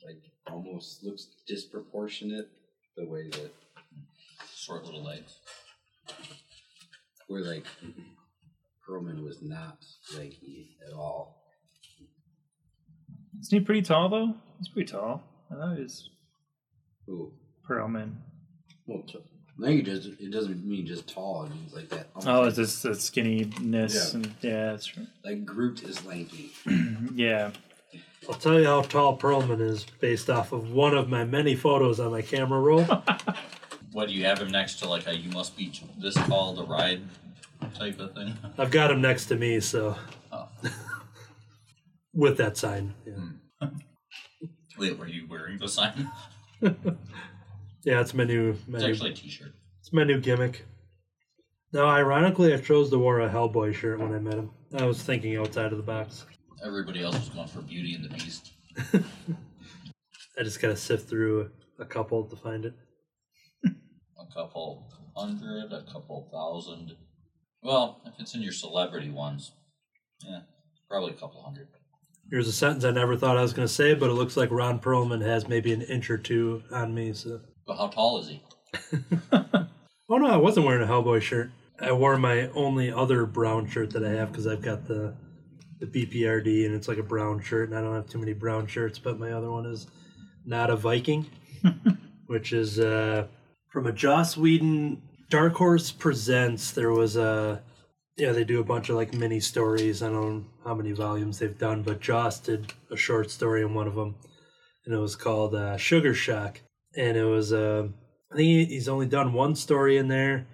[0.06, 2.50] like almost looks disproportionate
[2.96, 3.52] the way that
[4.56, 5.40] Short little legs.
[7.28, 7.66] where like
[8.88, 9.78] Perlman was not
[10.18, 11.44] lanky at all.
[13.40, 14.34] Isn't he pretty tall though?
[14.58, 15.24] He's pretty tall.
[15.52, 16.10] I thought he was
[17.10, 17.32] Ooh.
[17.70, 18.16] Perlman.
[18.86, 19.20] Well, t-
[19.62, 21.46] I think it just it doesn't mean just tall.
[21.46, 22.08] It means like that.
[22.26, 24.16] Oh, like, it's just the skinniness Yeah.
[24.18, 25.08] and yeah, that's true.
[25.26, 26.52] like Groot is lanky.
[26.66, 27.52] Mm-hmm, yeah.
[28.30, 32.00] I'll tell you how tall Perlman is based off of one of my many photos
[32.00, 32.86] on my camera roll.
[33.94, 36.62] What do you have him next to, like a "you must be this tall to
[36.64, 37.02] ride"
[37.74, 38.36] type of thing?
[38.60, 39.96] I've got him next to me, so
[40.32, 40.48] Oh.
[42.14, 42.94] with that sign.
[43.08, 43.14] Yeah,
[43.62, 43.68] hmm.
[44.78, 46.12] Wait, were you wearing the sign?
[47.88, 49.54] Yeah it's my new, my It's new actually a T-shirt.
[49.80, 50.66] It's my new gimmick.
[51.72, 54.52] Now, ironically, I chose to wear a Hellboy shirt when I met him.
[54.78, 56.26] I was thinking outside of the box.
[56.66, 58.52] Everybody else was going for Beauty and the Beast.
[58.94, 62.74] I just gotta sift through a couple to find it.
[63.66, 66.92] A couple hundred, a couple thousand.
[67.64, 69.54] Well, if it's in your celebrity ones,
[70.26, 70.42] yeah,
[70.90, 71.70] probably a couple hundred.
[72.30, 74.80] Here's a sentence I never thought I was gonna say, but it looks like Ron
[74.80, 77.14] Perlman has maybe an inch or two on me.
[77.14, 78.42] So, But how tall is he?
[79.34, 81.52] oh no, I wasn't wearing a Hellboy shirt.
[81.80, 85.14] I wore my only other brown shirt that I have because I've got the
[85.80, 88.66] the BPRD and it's like a brown shirt, and I don't have too many brown
[88.68, 88.98] shirts.
[88.98, 89.88] But my other one is
[90.46, 91.28] not a Viking,
[92.28, 93.28] which is uh,
[93.68, 96.72] from a Joss Whedon Dark Horse Presents.
[96.72, 97.62] There was a
[98.16, 100.02] yeah, they do a bunch of like mini stories.
[100.02, 103.74] I don't know how many volumes they've done, but Joss did a short story in
[103.74, 104.16] one of them,
[104.86, 106.62] and it was called uh, Sugar Shock,
[106.98, 107.88] and it was uh,
[108.32, 110.46] I think he's only done one story in there,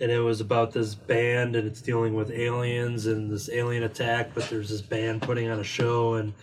[0.00, 4.30] and it was about this band, and it's dealing with aliens and this alien attack,
[4.34, 6.34] but there's this band putting on a show, and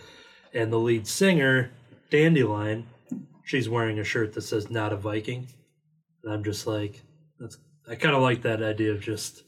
[0.52, 1.70] and the lead singer
[2.10, 2.86] Dandelion,
[3.44, 5.46] she's wearing a shirt that says "Not a Viking,"
[6.24, 7.02] and I'm just like,
[7.38, 7.58] that's
[7.88, 9.44] I kind of like that idea of just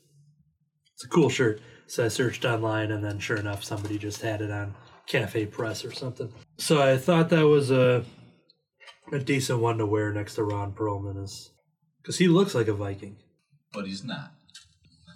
[0.94, 1.60] it's a cool shirt.
[1.86, 4.74] So I searched online, and then sure enough, somebody just had it on
[5.06, 6.32] Cafe Press or something.
[6.58, 8.04] So I thought that was a
[9.12, 11.50] A decent one to wear next to Ron Perlman is
[12.00, 13.16] because he looks like a Viking,
[13.72, 14.32] But he's not.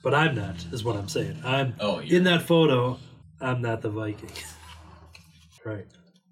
[0.03, 0.57] but I'm not.
[0.73, 1.41] Is what I'm saying.
[1.45, 2.99] I'm Oh, in that photo.
[3.41, 4.31] I'm not the Viking.
[5.65, 5.87] right.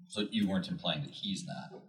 [0.07, 1.81] so you weren't implying that he's not.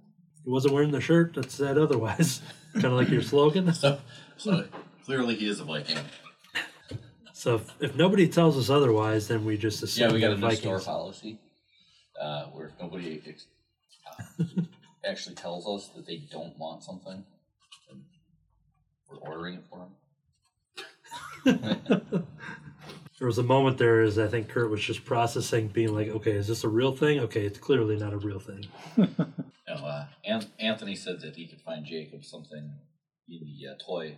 [0.45, 2.41] He wasn't wearing the shirt that said otherwise.
[2.73, 3.73] kind of like your slogan.
[3.75, 3.99] So,
[4.37, 4.65] so
[5.05, 5.99] clearly he is a Viking.
[7.35, 10.37] So if, if nobody tells us otherwise, then we just assume Yeah, we got a
[10.39, 11.39] new store policy
[12.21, 13.47] uh, where if nobody ex-
[14.41, 14.45] uh,
[15.09, 17.25] actually tells us that they don't want something,
[17.89, 18.03] then
[19.09, 19.89] we're ordering it for
[21.45, 22.27] them.
[23.19, 26.33] There was a moment there as I think Kurt was just processing, being like, "Okay,
[26.33, 27.21] is this a real thing?
[27.21, 28.67] Okay, it's clearly not a real thing."
[29.69, 32.71] No, uh, An- Anthony said that he could find Jacob something
[33.29, 34.17] in the uh, toy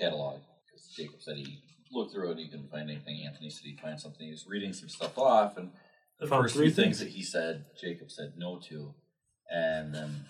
[0.00, 1.58] catalog because Jacob said he
[1.92, 3.22] looked through it and he couldn't find anything.
[3.26, 4.24] Anthony said he'd find something.
[4.24, 5.72] He was reading some stuff off, and
[6.18, 7.00] the first three few things things.
[7.00, 8.94] that he said, Jacob said no to,
[9.50, 10.24] and then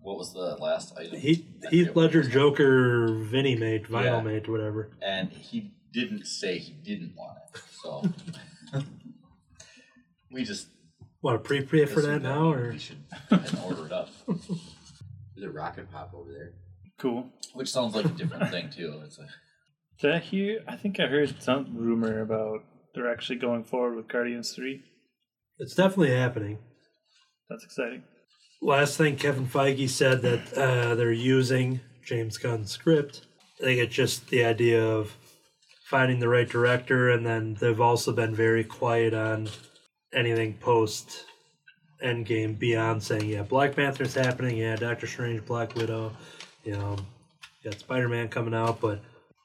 [0.00, 1.18] what was the last item?
[1.18, 2.22] He Heath forget what it Ledger.
[2.30, 4.20] Joker Vinimate, vinyl Yeah.
[4.22, 4.90] mate, whatever.
[5.02, 8.02] and he didn't say he didn't want it, so
[10.32, 10.68] we just
[11.20, 12.98] Want to pre-pay for that now, or we should
[13.28, 14.08] go and order it up.
[14.28, 16.52] There's a rocket pop over there.
[16.96, 17.26] Cool.
[17.54, 19.00] Which sounds like a different thing too.
[19.04, 19.26] It's a
[20.00, 20.60] Did I hear?
[20.68, 22.60] I think I heard some rumor about
[22.94, 24.80] they're actually going forward with Guardians 3.
[25.58, 26.58] it's definitely happening.
[27.50, 28.04] That's exciting.
[28.60, 33.22] Last thing, Kevin Feige said that uh, they're using James Gunn's script.
[33.60, 35.16] I think it's just the idea of
[35.84, 39.48] finding the right director, and then they've also been very quiet on
[40.12, 41.24] anything post
[42.04, 46.12] Endgame beyond saying, yeah, Black Panther's happening, yeah, Doctor Strange, Black Widow,
[46.64, 46.96] you know,
[47.64, 49.00] got Spider Man coming out, but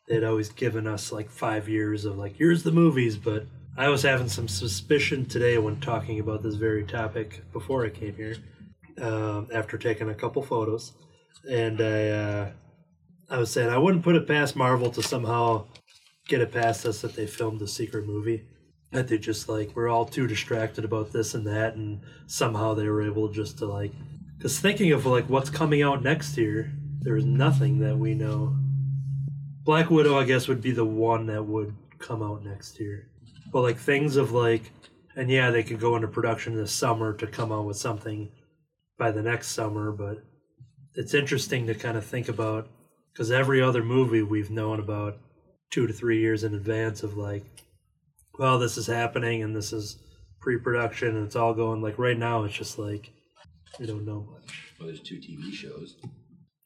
[0.07, 3.45] they'd always given us like five years of like, here's the movies, but
[3.77, 8.15] I was having some suspicion today when talking about this very topic before I came
[8.15, 8.35] here,
[9.01, 10.93] um, after taking a couple photos,
[11.49, 12.51] and I, uh,
[13.29, 15.65] I was saying I wouldn't put it past Marvel to somehow
[16.27, 18.45] get it past us that they filmed a secret movie.
[18.91, 22.87] That they just like we're all too distracted about this and that, and somehow they
[22.87, 23.91] were able just to like,
[24.37, 26.71] because thinking of like what's coming out next year,
[27.01, 28.55] there's nothing that we know.
[29.63, 33.07] Black Widow, I guess, would be the one that would come out next year.
[33.51, 34.71] But like things of like,
[35.15, 38.29] and yeah, they could go into production this summer to come out with something
[38.97, 39.91] by the next summer.
[39.91, 40.23] But
[40.95, 42.67] it's interesting to kind of think about
[43.11, 45.17] because every other movie we've known about
[45.71, 47.43] two to three years in advance of like,
[48.37, 49.97] well, this is happening and this is
[50.41, 52.43] pre-production and it's all going like right now.
[52.43, 53.11] It's just like
[53.79, 54.73] we don't know much.
[54.79, 55.95] Well, there's two TV shows.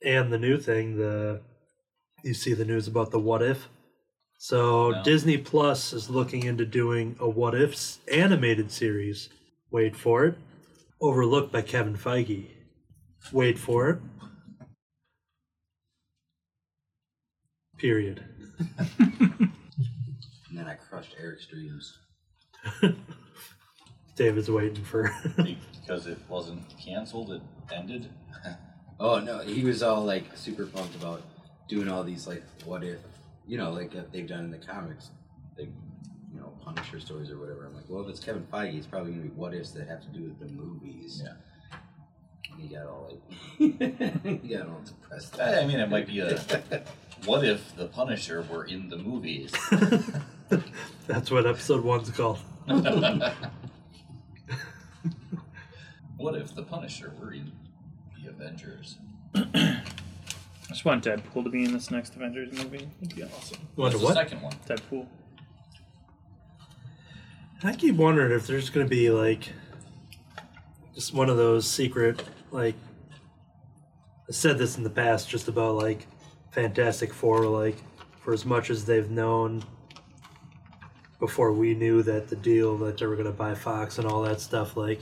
[0.04, 1.42] And the new thing, the
[2.24, 3.70] you see the news about the what if.
[4.38, 5.04] So No.
[5.04, 9.30] Disney Plus is looking into doing a what ifs animated series.
[9.72, 10.38] Wait for it.
[11.00, 12.48] Overlooked by Kevin Feige.
[13.32, 14.00] Wait for it.
[17.78, 18.24] Period.
[20.50, 22.00] And then I crushed Eric's dreams.
[24.16, 25.14] David's waiting for.
[25.82, 27.42] because it wasn't canceled, it
[27.72, 28.10] ended.
[29.00, 31.22] Oh no, he was all like super pumped about
[31.68, 32.98] doing all these like what if,
[33.46, 35.12] you know, like uh, they've done in the comics,
[35.58, 35.87] like you know
[36.68, 37.66] Punisher stories or whatever.
[37.66, 40.02] I'm like, well, if it's Kevin Feige, it's probably gonna be what ifs that have
[40.02, 41.24] to do with the movies.
[41.24, 41.34] Yeah.
[42.52, 43.22] And he got all like,
[44.42, 45.40] he got all depressed.
[45.40, 46.38] I mean, it might be a.
[47.26, 49.52] What if the Punisher were in the movies?
[51.08, 52.40] That's what episode one's called.
[56.18, 57.52] what if the Punisher were in
[58.22, 58.98] the Avengers?
[59.34, 59.82] I
[60.70, 62.88] just want Deadpool to be in this next Avengers movie.
[63.02, 63.58] It'd be awesome.
[63.76, 64.14] You wonder the what?
[64.14, 64.54] second one?
[64.68, 65.08] Deadpool.
[67.64, 69.52] I keep wondering if there's going to be like
[70.94, 72.76] just one of those secret like
[74.30, 76.06] I said this in the past just about like
[76.52, 77.78] Fantastic Four like
[78.20, 79.64] for as much as they've known
[81.20, 84.22] before we knew that the deal that they were going to buy Fox and all
[84.22, 85.02] that stuff like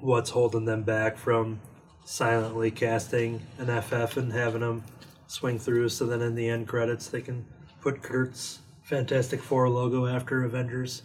[0.00, 1.60] what's holding them back from
[2.06, 4.82] silently casting an FF and having them
[5.26, 7.44] swing through so then in the end credits they can
[7.82, 11.02] put Kurt's Fantastic Four logo after Avengers.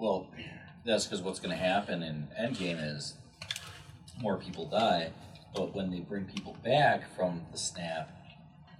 [0.00, 0.28] Well,
[0.84, 3.14] that's because what's going to happen in Endgame is
[4.18, 5.10] more people die,
[5.54, 8.10] but when they bring people back from the snap,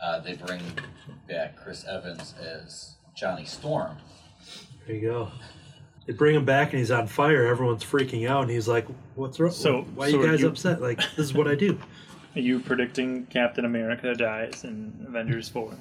[0.02, 0.62] uh, they bring
[1.28, 3.98] back Chris Evans as Johnny Storm.
[4.86, 5.28] There you go.
[6.06, 7.46] They bring him back and he's on fire.
[7.46, 9.50] Everyone's freaking out, and he's like, "What's wrong?
[9.52, 10.80] So- why so are you are guys you- upset?
[10.80, 11.78] Like, this is what I do."
[12.36, 15.74] Are you predicting Captain America dies in Avengers 4?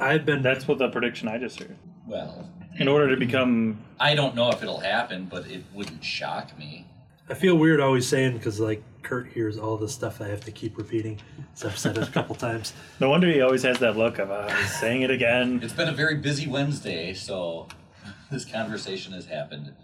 [0.00, 1.76] I've been That's what the prediction I just heard.
[2.08, 3.78] Well, In order to become.
[3.98, 6.86] I don't know if it'll happen, but it wouldn't shock me.
[7.28, 10.50] I feel weird always saying because like Kurt hears all the stuff I have to
[10.52, 11.20] keep repeating.
[11.54, 12.72] So I've said it a couple times.
[13.00, 15.60] No wonder he always has that look of uh, he's saying it again.
[15.62, 17.68] It's been a very busy Wednesday, so
[18.30, 19.74] this conversation has happened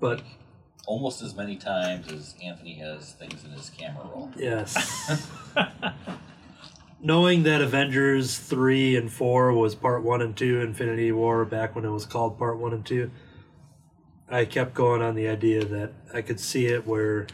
[0.00, 0.22] But
[0.86, 4.30] almost as many times as Anthony has things in his camera roll.
[4.36, 5.28] yes,
[7.00, 11.84] knowing that Avengers three and four was part one and two, Infinity War back when
[11.84, 13.10] it was called part one and two,
[14.28, 17.26] I kept going on the idea that I could see it where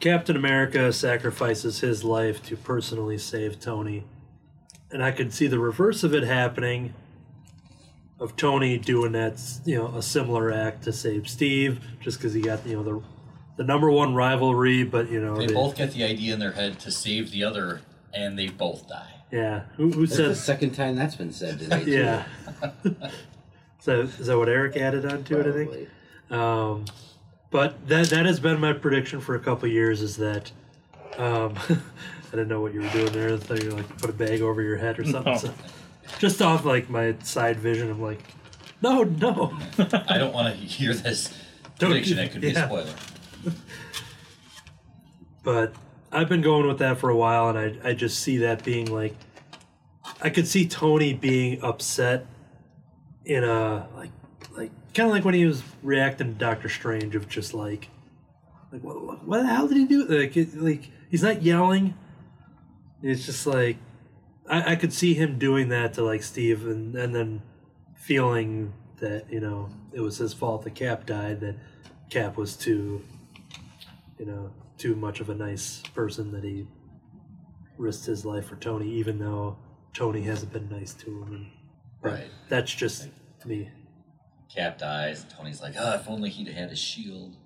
[0.00, 4.04] Captain America sacrifices his life to personally save Tony.
[4.90, 6.94] And I could see the reverse of it happening
[8.18, 12.40] of Tony doing that, you know, a similar act to save Steve just cuz he
[12.40, 13.02] got, you know, the
[13.56, 16.52] the number one rivalry, but you know, They they- both get the idea in their
[16.52, 17.82] head to save the other,
[18.14, 19.14] and they both die.
[19.30, 19.62] yeah.
[19.76, 21.84] Who, who That's the said second time that's been said today.
[21.84, 21.90] too.
[21.90, 22.24] yeah.
[23.80, 25.70] so is that what Eric added on to it, I think?
[25.70, 25.88] Probably.
[26.30, 26.84] Um,
[27.50, 30.50] but that that has been my prediction for a couple years is that
[31.18, 31.76] um, I
[32.30, 33.34] didn't know what you were doing there.
[33.34, 35.32] I thought you were like put a bag over your head or something.
[35.32, 35.38] No.
[35.38, 35.52] So,
[36.18, 38.22] just off like my side vision, I'm like,
[38.80, 39.56] no, no.
[39.78, 41.28] I don't want to hear this
[41.78, 42.18] Don't- prediction.
[42.18, 42.64] It could be yeah.
[42.64, 42.94] a spoiler.
[45.42, 45.74] But
[46.12, 48.92] I've been going with that for a while, and I I just see that being
[48.92, 49.14] like,
[50.20, 52.26] I could see Tony being upset
[53.24, 54.10] in a like
[54.56, 57.88] like kind of like when he was reacting to Doctor Strange of just like
[58.70, 61.94] like what what the hell did he do like it, like he's not yelling.
[63.02, 63.78] It's just like
[64.48, 67.42] I, I could see him doing that to like Steve, and and then
[67.96, 71.40] feeling that you know it was his fault that Cap died.
[71.40, 71.56] That
[72.10, 73.02] Cap was too
[74.22, 74.50] you know,
[74.82, 76.66] too much of a nice person that he
[77.78, 79.56] risked his life for Tony, even though
[79.94, 81.32] Tony hasn't been nice to him.
[81.32, 81.46] And,
[82.02, 82.26] Right.
[82.48, 83.08] That's just
[83.46, 83.70] me.
[84.52, 87.36] Cap dies, and Tony's like, oh, if only he'd had a shield.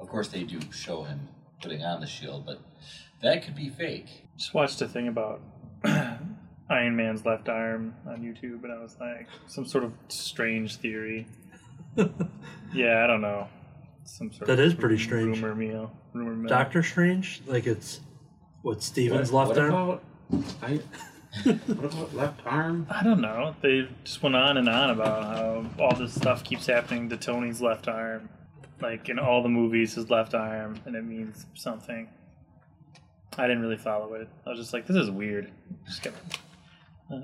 [0.00, 1.28] Of course, they do show him
[1.62, 2.60] putting on the shield, but
[3.22, 4.26] that could be fake.
[4.36, 5.40] Just watched a thing about
[5.84, 11.28] Iron Man's left arm on YouTube, and I was like, some sort of strange theory.
[12.74, 13.46] yeah, I don't know.
[14.08, 15.40] Some sort That of is pretty strange.
[15.42, 15.92] Rumor mill.
[16.14, 16.48] Rumor mill.
[16.48, 18.00] Doctor Strange, like it's
[18.62, 19.72] what Steven's What- left what arm.
[19.74, 20.02] About,
[20.62, 20.80] I,
[21.44, 22.86] what about left arm?
[22.90, 23.54] I don't know.
[23.60, 27.60] They just went on and on about how all this stuff keeps happening to Tony's
[27.60, 28.28] left arm.
[28.80, 32.08] Like in all the movies, his left arm, and it means something.
[33.36, 34.28] I didn't really follow it.
[34.46, 35.50] I was just like, this is weird.
[35.86, 36.38] Just kept,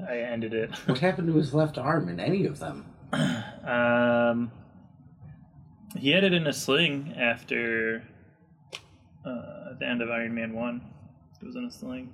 [0.08, 0.70] I ended it.
[0.86, 2.84] What happened to his left arm in any of them?
[3.64, 4.50] Um,
[5.96, 8.02] he had it in a sling after
[9.24, 10.82] uh, at the end of Iron Man One.
[11.40, 12.12] It was in a sling.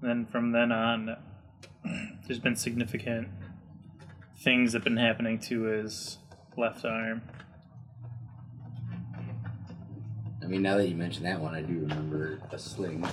[0.00, 1.16] And then from then on,
[2.26, 3.28] there's been significant
[4.38, 6.18] things that have been happening to his
[6.56, 7.22] left arm.
[10.42, 13.06] I mean, now that you mention that one, I do remember a sling.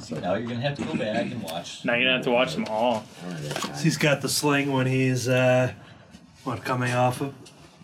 [0.00, 1.84] So now you're gonna have to go back and watch.
[1.84, 3.04] Now you're gonna have to watch them all.
[3.22, 3.82] I don't know that time.
[3.82, 5.72] He's got the sling when he's uh,
[6.44, 7.34] what coming off of.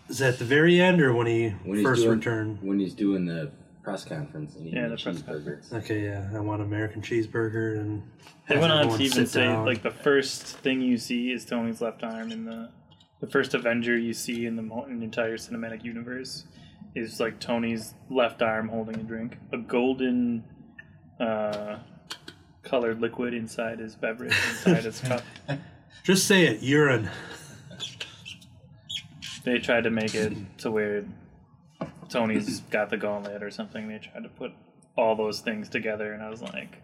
[0.09, 2.59] Is that the very end or when he When he's first doing- returned?
[2.61, 3.51] when he's doing the
[3.83, 5.73] press conference and eating Yeah, the, the press cheeseburger.
[5.73, 8.03] Okay, yeah, I want American cheeseburger and.
[8.47, 9.65] They went on to even say down.
[9.65, 12.69] like the first thing you see is Tony's left arm in the
[13.21, 16.45] the first Avenger you see in the, mo- in the entire cinematic universe
[16.95, 20.43] is like Tony's left arm holding a drink, a golden
[21.19, 21.77] uh,
[22.63, 25.21] colored liquid inside his beverage inside his cup.
[26.03, 27.09] Just say it, urine.
[29.43, 31.03] They tried to make it to where
[32.09, 33.87] Tony's got the gauntlet or something.
[33.87, 34.51] They tried to put
[34.97, 36.77] all those things together, and I was like,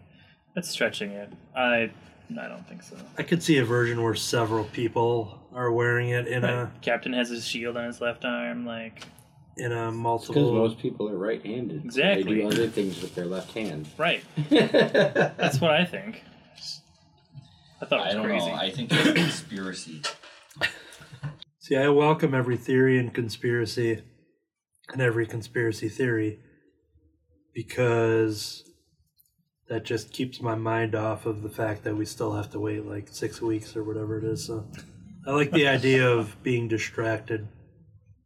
[0.54, 1.32] that's stretching it.
[1.56, 1.90] I
[2.38, 2.96] I don't think so.
[3.16, 7.28] I could see a version where several people are wearing it in a Captain has
[7.30, 9.04] his shield on his left arm, like
[9.56, 10.34] in a multiple.
[10.34, 10.68] Because multiple.
[10.68, 11.84] most people are right-handed.
[11.84, 12.34] Exactly.
[12.34, 13.88] They do other things with their left hand.
[13.96, 14.22] right.
[14.48, 14.72] That's
[15.36, 16.22] That's what I think.
[17.80, 18.46] I thought it I don't crazy.
[18.46, 18.54] know.
[18.54, 20.02] I think it's a conspiracy.
[21.68, 24.02] See, I welcome every theory and conspiracy
[24.90, 26.38] and every conspiracy theory
[27.52, 28.64] because
[29.68, 32.86] that just keeps my mind off of the fact that we still have to wait
[32.86, 34.46] like six weeks or whatever it is.
[34.46, 34.66] So
[35.26, 37.46] I like the idea of being distracted.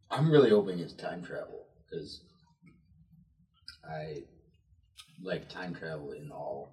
[0.09, 2.21] I'm really hoping it's time travel because
[3.85, 4.23] I
[5.21, 6.69] like time travel in all.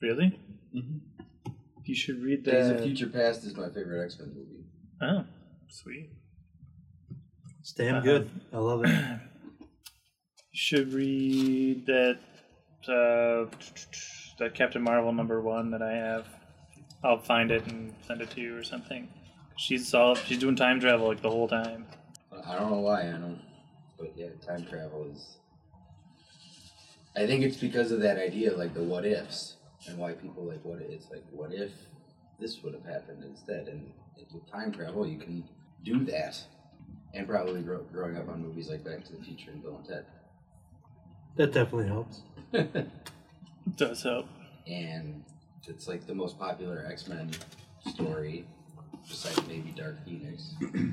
[0.00, 0.38] really?
[0.72, 0.98] Mm-hmm.
[1.86, 2.82] You should read Days of.
[2.82, 4.53] Future Past is my favorite X Men movie.
[5.04, 5.24] Oh,
[5.68, 6.10] sweet.
[7.60, 8.04] It's damn Uh-huh.
[8.04, 8.30] good.
[8.52, 8.88] I love it.
[8.90, 9.18] You
[10.52, 12.18] should read that
[12.88, 13.46] uh,
[14.38, 16.26] that Captain Marvel number one that I have.
[17.02, 19.08] I'll find it and send it to you or something.
[19.56, 21.86] She's all she's doing time travel like the whole time.
[22.46, 23.40] I don't know why I don't,
[23.98, 25.36] but yeah, time travel is.
[27.16, 29.56] I think it's because of that idea, like the what ifs,
[29.86, 31.24] and why people like what it's like.
[31.30, 31.70] What if
[32.40, 33.68] this would have happened instead?
[33.68, 33.90] And
[34.32, 35.44] with time travel, you can
[35.84, 36.40] do that,
[37.14, 39.86] and probably grow, growing up on movies like Back to the Future and Bill and
[39.86, 40.06] Ted.
[41.36, 42.22] That definitely helps.
[42.52, 42.88] It
[43.76, 44.26] does help.
[44.66, 45.24] and
[45.66, 47.30] it's like the most popular X Men
[47.88, 48.46] story,
[49.08, 50.54] besides maybe Dark Phoenix.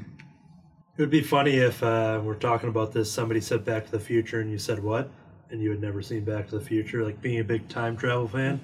[0.97, 3.99] It would be funny if uh, we're talking about this, somebody said Back to the
[3.99, 5.09] Future and you said what?
[5.51, 8.27] And you had never seen Back to the Future, like being a big time travel
[8.27, 8.59] fan.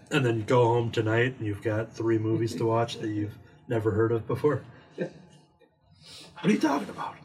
[0.12, 3.36] and then go home tonight and you've got three movies to watch that you've
[3.68, 4.62] never heard of before.
[4.96, 5.10] What
[6.44, 7.16] are you talking about?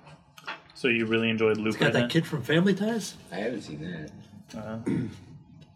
[0.73, 2.01] So you really enjoyed It's Looper got then?
[2.03, 3.15] that kid from Family Ties?
[3.31, 4.57] I haven't seen that.
[4.59, 4.79] Uh,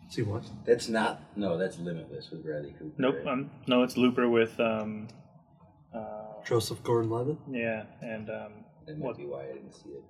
[0.09, 0.43] See what?
[0.65, 2.95] That's not no, that's Limitless with Bradley Cooper.
[2.97, 3.15] nope.
[3.23, 3.27] right?
[3.27, 5.07] Um, no, it's Looper with um,
[5.93, 7.37] uh, Joseph Gordon Levitt?
[7.51, 8.51] yeah, and um,
[8.87, 9.17] that might what?
[9.17, 10.03] be why I didn't see it.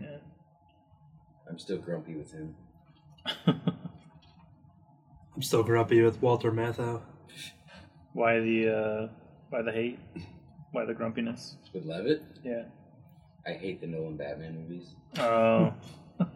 [0.00, 0.16] Yeah.
[1.50, 2.54] I'm still grumpy with him.
[3.46, 7.02] I'm still grumpy with Walter Matthau.
[8.12, 9.08] Why the uh,
[9.50, 9.98] why the hate?
[10.72, 11.56] Why the grumpiness?
[11.74, 12.62] With Levitt, Yeah.
[13.46, 14.94] I hate the Nolan Batman movies.
[15.18, 15.72] Oh.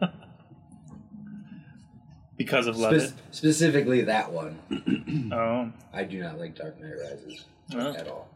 [2.37, 3.13] because of Spe- Levitt.
[3.31, 4.59] specifically that one.
[5.33, 5.71] Oh.
[5.93, 7.93] I do not like Dark Knight Rises Oh.
[7.93, 8.27] at all.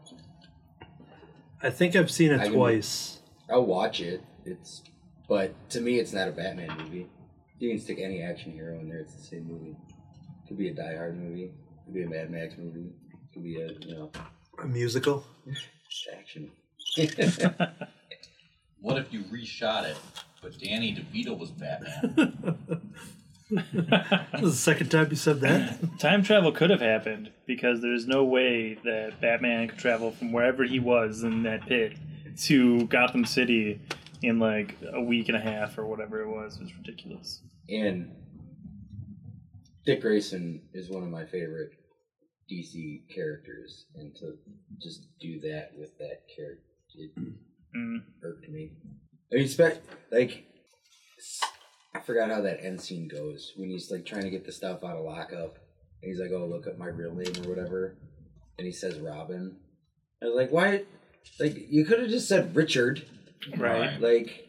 [1.62, 3.20] I think I've seen it I can- twice.
[3.50, 4.22] I'll watch it.
[4.44, 4.82] It's
[5.30, 7.06] but to me, it's not a Batman movie.
[7.60, 9.76] You can stick any action hero in there; it's the same movie.
[10.48, 11.52] Could be a Die Hard movie.
[11.84, 12.90] Could be a Mad Max movie.
[13.32, 14.10] Could be a you know
[14.60, 15.24] A musical?
[16.18, 16.50] action.
[18.82, 19.96] What if you reshot it,
[20.40, 22.80] but Danny DeVito was Batman?
[23.50, 25.78] This is the second time you said that.
[25.98, 30.62] Time travel could have happened because there's no way that Batman could travel from wherever
[30.62, 31.94] he was in that pit
[32.44, 33.80] to Gotham City
[34.22, 36.56] in like a week and a half or whatever it was.
[36.56, 37.42] It was ridiculous.
[37.68, 38.10] and
[39.86, 41.70] Dick Grayson is one of my favorite
[42.50, 44.34] DC characters, and to
[44.82, 46.62] just do that with that character,
[46.94, 47.10] it
[47.76, 48.02] Mm.
[48.22, 48.72] irked me.
[49.32, 49.80] I mean, spe-
[50.10, 50.44] like
[51.94, 54.82] I forgot how that end scene goes when he's like trying to get the stuff
[54.84, 55.56] out of lockup,
[56.02, 57.96] and he's like, "Oh, look up my real name or whatever,"
[58.58, 59.56] and he says Robin.
[60.22, 60.84] I was like, "Why?
[61.38, 63.06] Like, you could have just said Richard.
[63.56, 64.00] Right.
[64.00, 64.48] Like,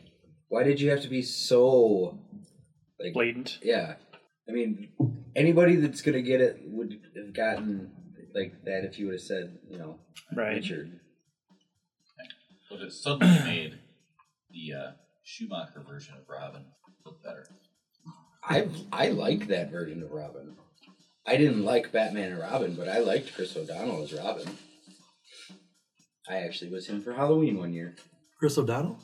[0.50, 2.20] why did you have to be so
[3.00, 3.60] like Blatant.
[3.64, 3.96] yeah.
[4.48, 4.90] I mean,
[5.36, 7.92] anybody that's gonna get it would have gotten
[8.34, 10.00] like that if you would have said, you know,
[10.36, 10.56] Right.
[10.56, 11.00] Richard.
[12.70, 13.80] But it suddenly made
[14.50, 14.92] the uh,
[15.24, 16.66] Schumacher version of Robin
[17.06, 17.46] look better.
[18.44, 20.56] I I like that version of Robin.
[21.26, 24.48] I didn't like Batman and Robin, but I liked Chris O'Donnell as Robin.
[26.28, 27.96] I actually was him for Halloween one year.
[28.42, 28.98] Chris O'Donnell?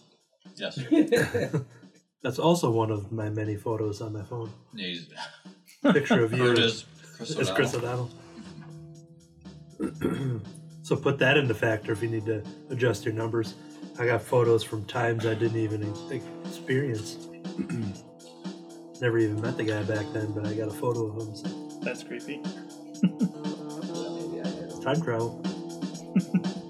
[0.55, 0.80] Yes.
[2.23, 4.51] That's also one of my many photos on my phone.
[4.76, 5.09] He's
[5.93, 6.85] Picture of you heard as
[7.18, 8.09] Chris is Chris O'Donnell.
[9.80, 10.41] O'Donnell.
[10.81, 13.53] so put that into factor if you need to adjust your numbers.
[13.99, 17.27] I got photos from times I didn't even ex- experience.
[19.01, 21.35] Never even met the guy back then, but I got a photo of him.
[21.35, 22.41] So That's creepy.
[23.03, 25.43] Maybe I had- time travel.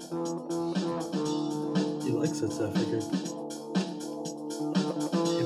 [2.18, 2.50] likes so I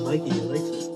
[0.01, 0.89] Mikey, likes it.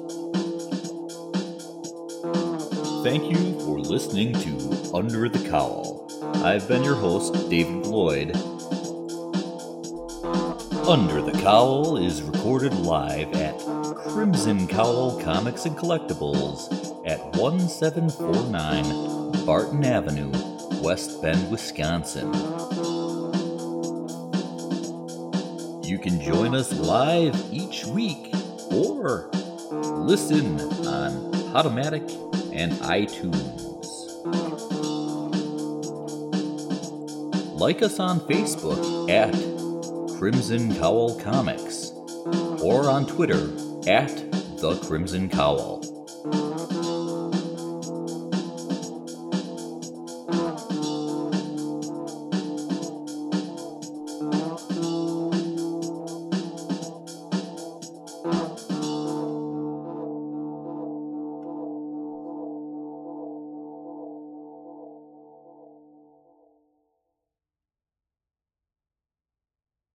[3.04, 4.58] Thank you for listening to
[4.95, 6.10] Under the Cowl.
[6.44, 8.36] I've been your host, David Lloyd.
[10.88, 13.56] Under the Cowl is recorded live at
[14.08, 16.72] Crimson Cowl Comics and Collectibles
[17.06, 20.32] at 1749 Barton Avenue,
[20.82, 22.34] West Bend, Wisconsin.
[25.98, 28.30] You can join us live each week
[28.69, 29.32] or
[29.72, 32.07] listen on Podomatic
[32.53, 33.64] and iTunes.
[37.60, 39.34] Like us on Facebook at
[40.19, 41.90] Crimson Cowl Comics
[42.61, 43.49] or on Twitter
[43.90, 44.10] at
[44.60, 45.77] The Crimson Cowl.